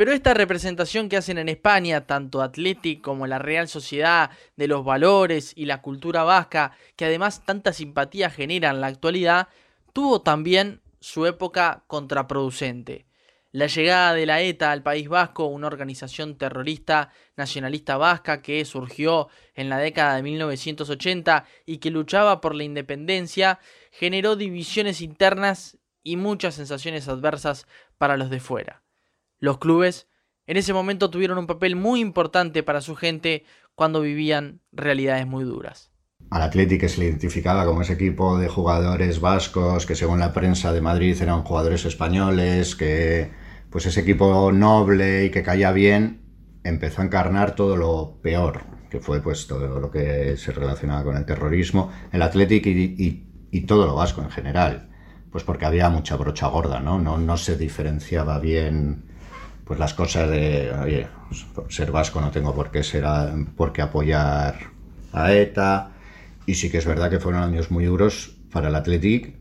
Pero 0.00 0.12
esta 0.12 0.32
representación 0.32 1.10
que 1.10 1.18
hacen 1.18 1.36
en 1.36 1.50
España, 1.50 2.06
tanto 2.06 2.40
Athletic 2.40 3.02
como 3.02 3.26
la 3.26 3.38
Real 3.38 3.68
Sociedad, 3.68 4.30
de 4.56 4.66
los 4.66 4.82
valores 4.82 5.52
y 5.54 5.66
la 5.66 5.82
cultura 5.82 6.22
vasca, 6.22 6.72
que 6.96 7.04
además 7.04 7.44
tanta 7.44 7.74
simpatía 7.74 8.30
genera 8.30 8.70
en 8.70 8.80
la 8.80 8.86
actualidad, 8.86 9.48
tuvo 9.92 10.22
también 10.22 10.80
su 11.00 11.26
época 11.26 11.82
contraproducente. 11.86 13.04
La 13.52 13.66
llegada 13.66 14.14
de 14.14 14.26
la 14.26 14.42
ETA 14.42 14.70
al 14.70 14.84
País 14.84 15.08
Vasco, 15.08 15.46
una 15.46 15.66
organización 15.66 16.38
terrorista 16.38 17.10
nacionalista 17.36 17.96
vasca 17.96 18.42
que 18.42 18.64
surgió 18.64 19.28
en 19.54 19.68
la 19.68 19.78
década 19.78 20.14
de 20.14 20.22
1980 20.22 21.44
y 21.66 21.78
que 21.78 21.90
luchaba 21.90 22.40
por 22.40 22.54
la 22.54 22.62
independencia, 22.62 23.58
generó 23.90 24.36
divisiones 24.36 25.00
internas 25.00 25.78
y 26.04 26.16
muchas 26.16 26.54
sensaciones 26.54 27.08
adversas 27.08 27.66
para 27.98 28.16
los 28.16 28.30
de 28.30 28.38
fuera. 28.38 28.84
Los 29.40 29.58
clubes 29.58 30.06
en 30.46 30.56
ese 30.56 30.72
momento 30.72 31.10
tuvieron 31.10 31.38
un 31.38 31.48
papel 31.48 31.74
muy 31.74 31.98
importante 31.98 32.62
para 32.62 32.80
su 32.80 32.94
gente 32.94 33.44
cuando 33.74 34.00
vivían 34.00 34.60
realidades 34.70 35.26
muy 35.26 35.42
duras. 35.42 35.90
Al 36.30 36.42
Atlético 36.42 36.86
se 36.86 37.00
le 37.00 37.06
identificaba 37.06 37.64
como 37.64 37.82
ese 37.82 37.94
equipo 37.94 38.38
de 38.38 38.46
jugadores 38.46 39.20
vascos 39.20 39.86
que 39.86 39.96
según 39.96 40.20
la 40.20 40.32
prensa 40.32 40.72
de 40.72 40.80
Madrid 40.80 41.20
eran 41.20 41.42
jugadores 41.42 41.84
españoles, 41.84 42.76
que 42.76 43.39
pues 43.70 43.86
ese 43.86 44.00
equipo 44.00 44.52
noble 44.52 45.26
y 45.26 45.30
que 45.30 45.42
caía 45.42 45.72
bien 45.72 46.20
empezó 46.64 47.00
a 47.00 47.04
encarnar 47.04 47.54
todo 47.54 47.76
lo 47.76 48.18
peor, 48.20 48.62
que 48.90 49.00
fue 49.00 49.22
pues 49.22 49.46
todo 49.46 49.80
lo 49.80 49.90
que 49.90 50.36
se 50.36 50.52
relacionaba 50.52 51.04
con 51.04 51.16
el 51.16 51.24
terrorismo, 51.24 51.90
el 52.12 52.22
Atlético 52.22 52.68
y, 52.68 53.26
todo 53.66 53.86
lo 53.86 53.94
vasco 53.94 54.22
en 54.22 54.30
general, 54.30 54.90
pues 55.30 55.44
porque 55.44 55.64
había 55.64 55.88
mucha 55.88 56.16
brocha 56.16 56.48
gorda, 56.48 56.80
¿no? 56.80 56.98
No, 56.98 57.18
no 57.18 57.36
se 57.36 57.56
diferenciaba 57.56 58.38
bien 58.38 59.04
pues 59.64 59.78
las 59.78 59.94
cosas 59.94 60.28
de, 60.28 60.72
oye, 60.72 61.06
ser 61.68 61.92
vasco 61.92 62.20
no 62.20 62.32
tengo 62.32 62.54
por 62.54 62.70
qué, 62.72 62.82
ser 62.82 63.04
por 63.56 63.72
qué 63.72 63.82
apoyar 63.82 64.56
a 65.12 65.32
ETA. 65.32 65.92
Y 66.46 66.54
sí 66.54 66.70
que 66.70 66.78
es 66.78 66.86
verdad 66.86 67.10
que 67.10 67.20
fueron 67.20 67.42
años 67.42 67.70
muy 67.70 67.84
duros 67.84 68.36
para 68.50 68.68
el 68.68 68.74
Athletic, 68.74 69.36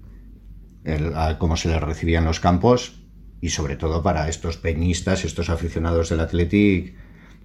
el, 0.84 1.14
cómo 1.40 1.58
se 1.58 1.70
les 1.70 1.82
recibían 1.82 2.26
los 2.26 2.40
campos 2.40 2.99
y 3.42 3.50
sobre 3.50 3.76
todo 3.76 4.04
para 4.04 4.28
estos 4.28 4.58
peñistas, 4.58 5.26
estos 5.26 5.50
aficionados 5.50 6.10
del 6.10 6.20
Athletic 6.20 6.96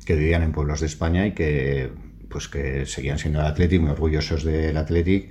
que 0.04 0.14
vivían 0.14 0.42
en 0.42 0.52
pueblos 0.52 0.80
de 0.80 0.86
España 0.86 1.26
y 1.26 1.32
que 1.32 1.92
pues 2.28 2.48
que 2.48 2.84
seguían 2.86 3.18
siendo 3.18 3.40
el 3.40 3.46
Athletic, 3.46 3.80
muy 3.80 3.90
orgullosos 3.90 4.42
del 4.42 4.76
Athletic, 4.76 5.30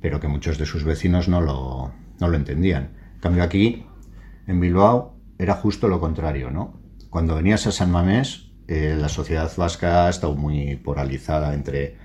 pero 0.00 0.18
que 0.18 0.26
muchos 0.26 0.58
de 0.58 0.66
sus 0.66 0.82
vecinos 0.82 1.28
no 1.28 1.40
lo, 1.40 1.92
no 2.18 2.28
lo 2.28 2.36
entendían. 2.36 2.90
En 3.14 3.20
cambio 3.20 3.44
aquí, 3.44 3.86
en 4.48 4.58
Bilbao, 4.58 5.16
era 5.38 5.54
justo 5.54 5.86
lo 5.86 6.00
contrario, 6.00 6.50
¿no? 6.50 6.80
Cuando 7.10 7.36
venías 7.36 7.66
a 7.68 7.72
San 7.72 7.92
Mamés, 7.92 8.50
eh, 8.66 8.96
la 8.98 9.08
sociedad 9.08 9.52
vasca 9.56 10.06
ha 10.06 10.10
estado 10.10 10.34
muy 10.34 10.76
polarizada 10.76 11.54
entre, 11.54 11.96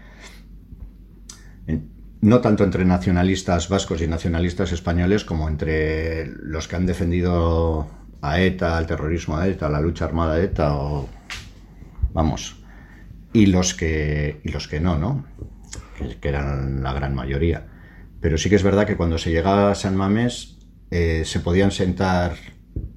no 2.21 2.41
tanto 2.41 2.63
entre 2.63 2.85
nacionalistas 2.85 3.69
vascos 3.69 4.01
y 4.01 4.07
nacionalistas 4.07 4.71
españoles, 4.71 5.23
como 5.23 5.47
entre 5.47 6.27
los 6.27 6.67
que 6.67 6.75
han 6.75 6.85
defendido 6.85 7.87
a 8.21 8.41
ETA, 8.41 8.77
al 8.77 8.87
terrorismo 8.87 9.37
a 9.37 9.47
ETA, 9.47 9.69
la 9.69 9.81
lucha 9.81 10.05
armada 10.05 10.35
a 10.35 10.41
ETA, 10.41 10.75
o 10.75 11.07
vamos, 12.13 12.63
y 13.33 13.47
los 13.47 13.73
que, 13.73 14.41
y 14.43 14.49
los 14.49 14.67
que 14.67 14.79
no, 14.79 14.97
¿no? 14.97 15.25
Que, 16.21 16.29
eran 16.29 16.83
la 16.83 16.93
gran 16.93 17.13
mayoría. 17.13 17.67
Pero 18.19 18.37
sí 18.37 18.49
que 18.49 18.55
es 18.55 18.63
verdad 18.63 18.87
que 18.87 18.97
cuando 18.97 19.17
se 19.17 19.31
llegaba 19.31 19.71
a 19.71 19.75
San 19.75 19.95
Mamés 19.95 20.57
eh, 20.89 21.23
se 21.25 21.39
podían 21.39 21.71
sentar 21.71 22.33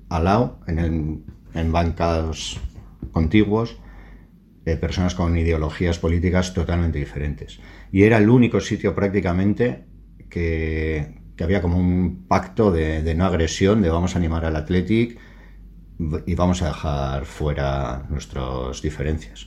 al 0.09 0.25
lado, 0.25 0.61
en 0.67 1.25
en 1.55 1.73
bancados 1.73 2.61
contiguos 3.13 3.77
de 4.71 4.77
personas 4.77 5.15
con 5.15 5.37
ideologías 5.37 5.99
políticas 5.99 6.55
totalmente 6.55 6.99
diferentes. 6.99 7.61
Y 7.93 8.05
era 8.05 8.19
el 8.19 8.29
único 8.29 8.61
sitio 8.61 8.95
prácticamente 8.95 9.85
que, 10.29 11.19
había 11.41 11.63
como 11.63 11.79
un 11.79 12.27
pacto 12.29 12.71
de, 12.71 13.15
no 13.15 13.25
agresión, 13.25 13.83
de 13.83 13.89
vamos 13.89 14.15
a 14.15 14.19
animar 14.19 14.45
al 14.45 14.57
Athletic 14.57 15.19
y 16.27 16.35
vamos 16.35 16.63
a 16.63 16.69
dejar 16.69 17.25
fuera 17.25 18.07
nuestras 18.11 18.83
diferencias. 18.83 19.47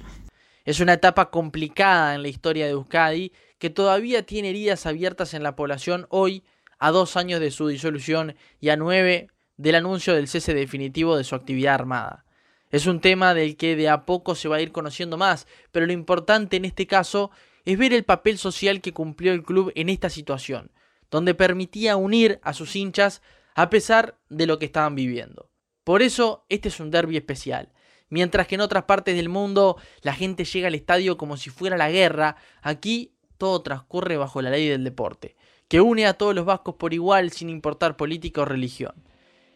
Es 0.66 0.80
una 0.80 0.94
etapa 0.94 1.30
complicada 1.30 2.16
en 2.16 2.22
la 2.22 2.30
historia 2.30 2.66
de 2.66 2.72
Euskadi 2.72 3.32
que 3.60 3.70
todavía 3.70 4.26
tiene 4.26 4.50
heridas 4.50 4.86
abiertas 4.86 5.34
en 5.34 5.44
la 5.44 5.56
población 5.56 6.08
hoy, 6.10 6.44
a 6.80 6.92
dos 6.92 7.16
años 7.16 7.40
de 7.40 7.52
su 7.52 7.68
disolución 7.68 8.36
y 8.60 8.70
a 8.70 8.76
nueve 8.76 9.28
del 9.58 9.76
anuncio 9.76 10.14
del 10.14 10.28
cese 10.28 10.54
definitivo 10.54 11.16
de 11.16 11.24
su 11.24 11.36
actividad 11.36 11.76
armada. 11.76 12.26
Es 12.74 12.88
un 12.88 13.02
tema 13.02 13.36
del 13.36 13.56
que 13.56 13.76
de 13.76 13.88
a 13.88 14.04
poco 14.04 14.34
se 14.34 14.48
va 14.48 14.56
a 14.56 14.62
ir 14.62 14.72
conociendo 14.72 15.16
más, 15.16 15.46
pero 15.72 15.86
lo 15.86 15.94
importante 15.94 16.58
en 16.58 16.66
este 16.66 16.88
caso 16.88 17.30
es 17.66 17.78
ver 17.78 17.94
el 17.94 18.04
papel 18.04 18.40
social 18.40 18.82
que 18.82 18.94
cumplió 18.94 19.32
el 19.32 19.44
club 19.44 19.72
en 19.76 19.90
esta 19.90 20.10
situación, 20.10 20.72
donde 21.12 21.36
permitía 21.36 21.98
unir 21.98 22.40
a 22.42 22.52
sus 22.54 22.76
hinchas 22.76 23.22
a 23.54 23.70
pesar 23.70 24.18
de 24.30 24.48
lo 24.48 24.58
que 24.58 24.66
estaban 24.66 24.96
viviendo. 24.96 25.52
Por 25.84 26.02
eso 26.02 26.48
este 26.50 26.70
es 26.70 26.80
un 26.80 26.90
derby 26.90 27.16
especial. 27.16 27.72
Mientras 28.10 28.48
que 28.48 28.56
en 28.56 28.62
otras 28.62 28.86
partes 28.86 29.16
del 29.16 29.30
mundo 29.30 29.78
la 30.02 30.16
gente 30.16 30.44
llega 30.44 30.68
al 30.68 30.74
estadio 30.74 31.16
como 31.16 31.38
si 31.38 31.52
fuera 31.52 31.78
la 31.78 31.92
guerra, 31.92 32.38
aquí 32.64 33.14
todo 33.38 33.62
transcurre 33.62 34.18
bajo 34.18 34.42
la 34.42 34.50
ley 34.50 34.68
del 34.68 34.84
deporte, 34.84 35.36
que 35.68 35.80
une 35.80 36.08
a 36.08 36.16
todos 36.16 36.34
los 36.34 36.46
vascos 36.46 36.74
por 36.74 36.96
igual 36.96 37.30
sin 37.34 37.52
importar 37.52 37.98
política 37.98 38.42
o 38.42 38.46
religión. 38.46 38.96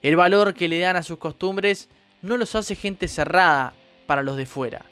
El 0.04 0.18
valor 0.18 0.54
que 0.54 0.68
le 0.68 0.78
dan 0.78 0.98
a 0.98 1.02
sus 1.02 1.18
costumbres 1.18 1.90
no 2.22 2.38
los 2.38 2.56
hace 2.56 2.76
gente 2.76 3.08
cerrada 3.08 3.74
para 4.06 4.24
los 4.24 4.38
de 4.38 4.46
fuera. 4.46 4.86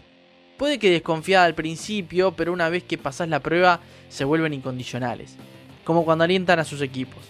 Puede 0.57 0.79
que 0.79 0.89
desconfiada 0.89 1.45
al 1.45 1.55
principio, 1.55 2.31
pero 2.35 2.53
una 2.53 2.69
vez 2.69 2.83
que 2.83 2.97
pasas 2.97 3.27
la 3.27 3.41
prueba 3.41 3.81
se 4.09 4.23
vuelven 4.23 4.53
incondicionales, 4.53 5.35
como 5.83 6.05
cuando 6.05 6.23
alientan 6.23 6.59
a 6.59 6.63
sus 6.63 6.81
equipos. 6.81 7.23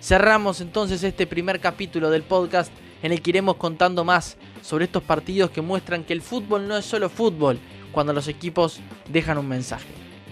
Cerramos 0.00 0.60
entonces 0.60 1.02
este 1.02 1.26
primer 1.26 1.60
capítulo 1.60 2.10
del 2.10 2.22
podcast 2.22 2.72
en 3.02 3.12
el 3.12 3.22
que 3.22 3.30
iremos 3.30 3.56
contando 3.56 4.04
más 4.04 4.36
sobre 4.60 4.84
estos 4.84 5.02
partidos 5.02 5.50
que 5.50 5.62
muestran 5.62 6.04
que 6.04 6.12
el 6.12 6.22
fútbol 6.22 6.68
no 6.68 6.76
es 6.76 6.84
solo 6.84 7.08
fútbol 7.08 7.58
cuando 7.92 8.12
los 8.12 8.28
equipos 8.28 8.80
dejan 9.08 9.38
un 9.38 9.48
mensaje. 9.48 9.88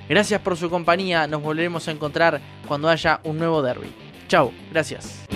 Gracias 0.09 0.41
por 0.41 0.57
su 0.57 0.69
compañía, 0.69 1.27
nos 1.27 1.43
volveremos 1.43 1.87
a 1.87 1.93
encontrar 1.93 2.41
cuando 2.67 2.89
haya 2.89 3.21
un 3.23 3.39
nuevo 3.39 3.63
derby. 3.63 3.93
Chau, 4.29 4.53
gracias. 4.71 5.27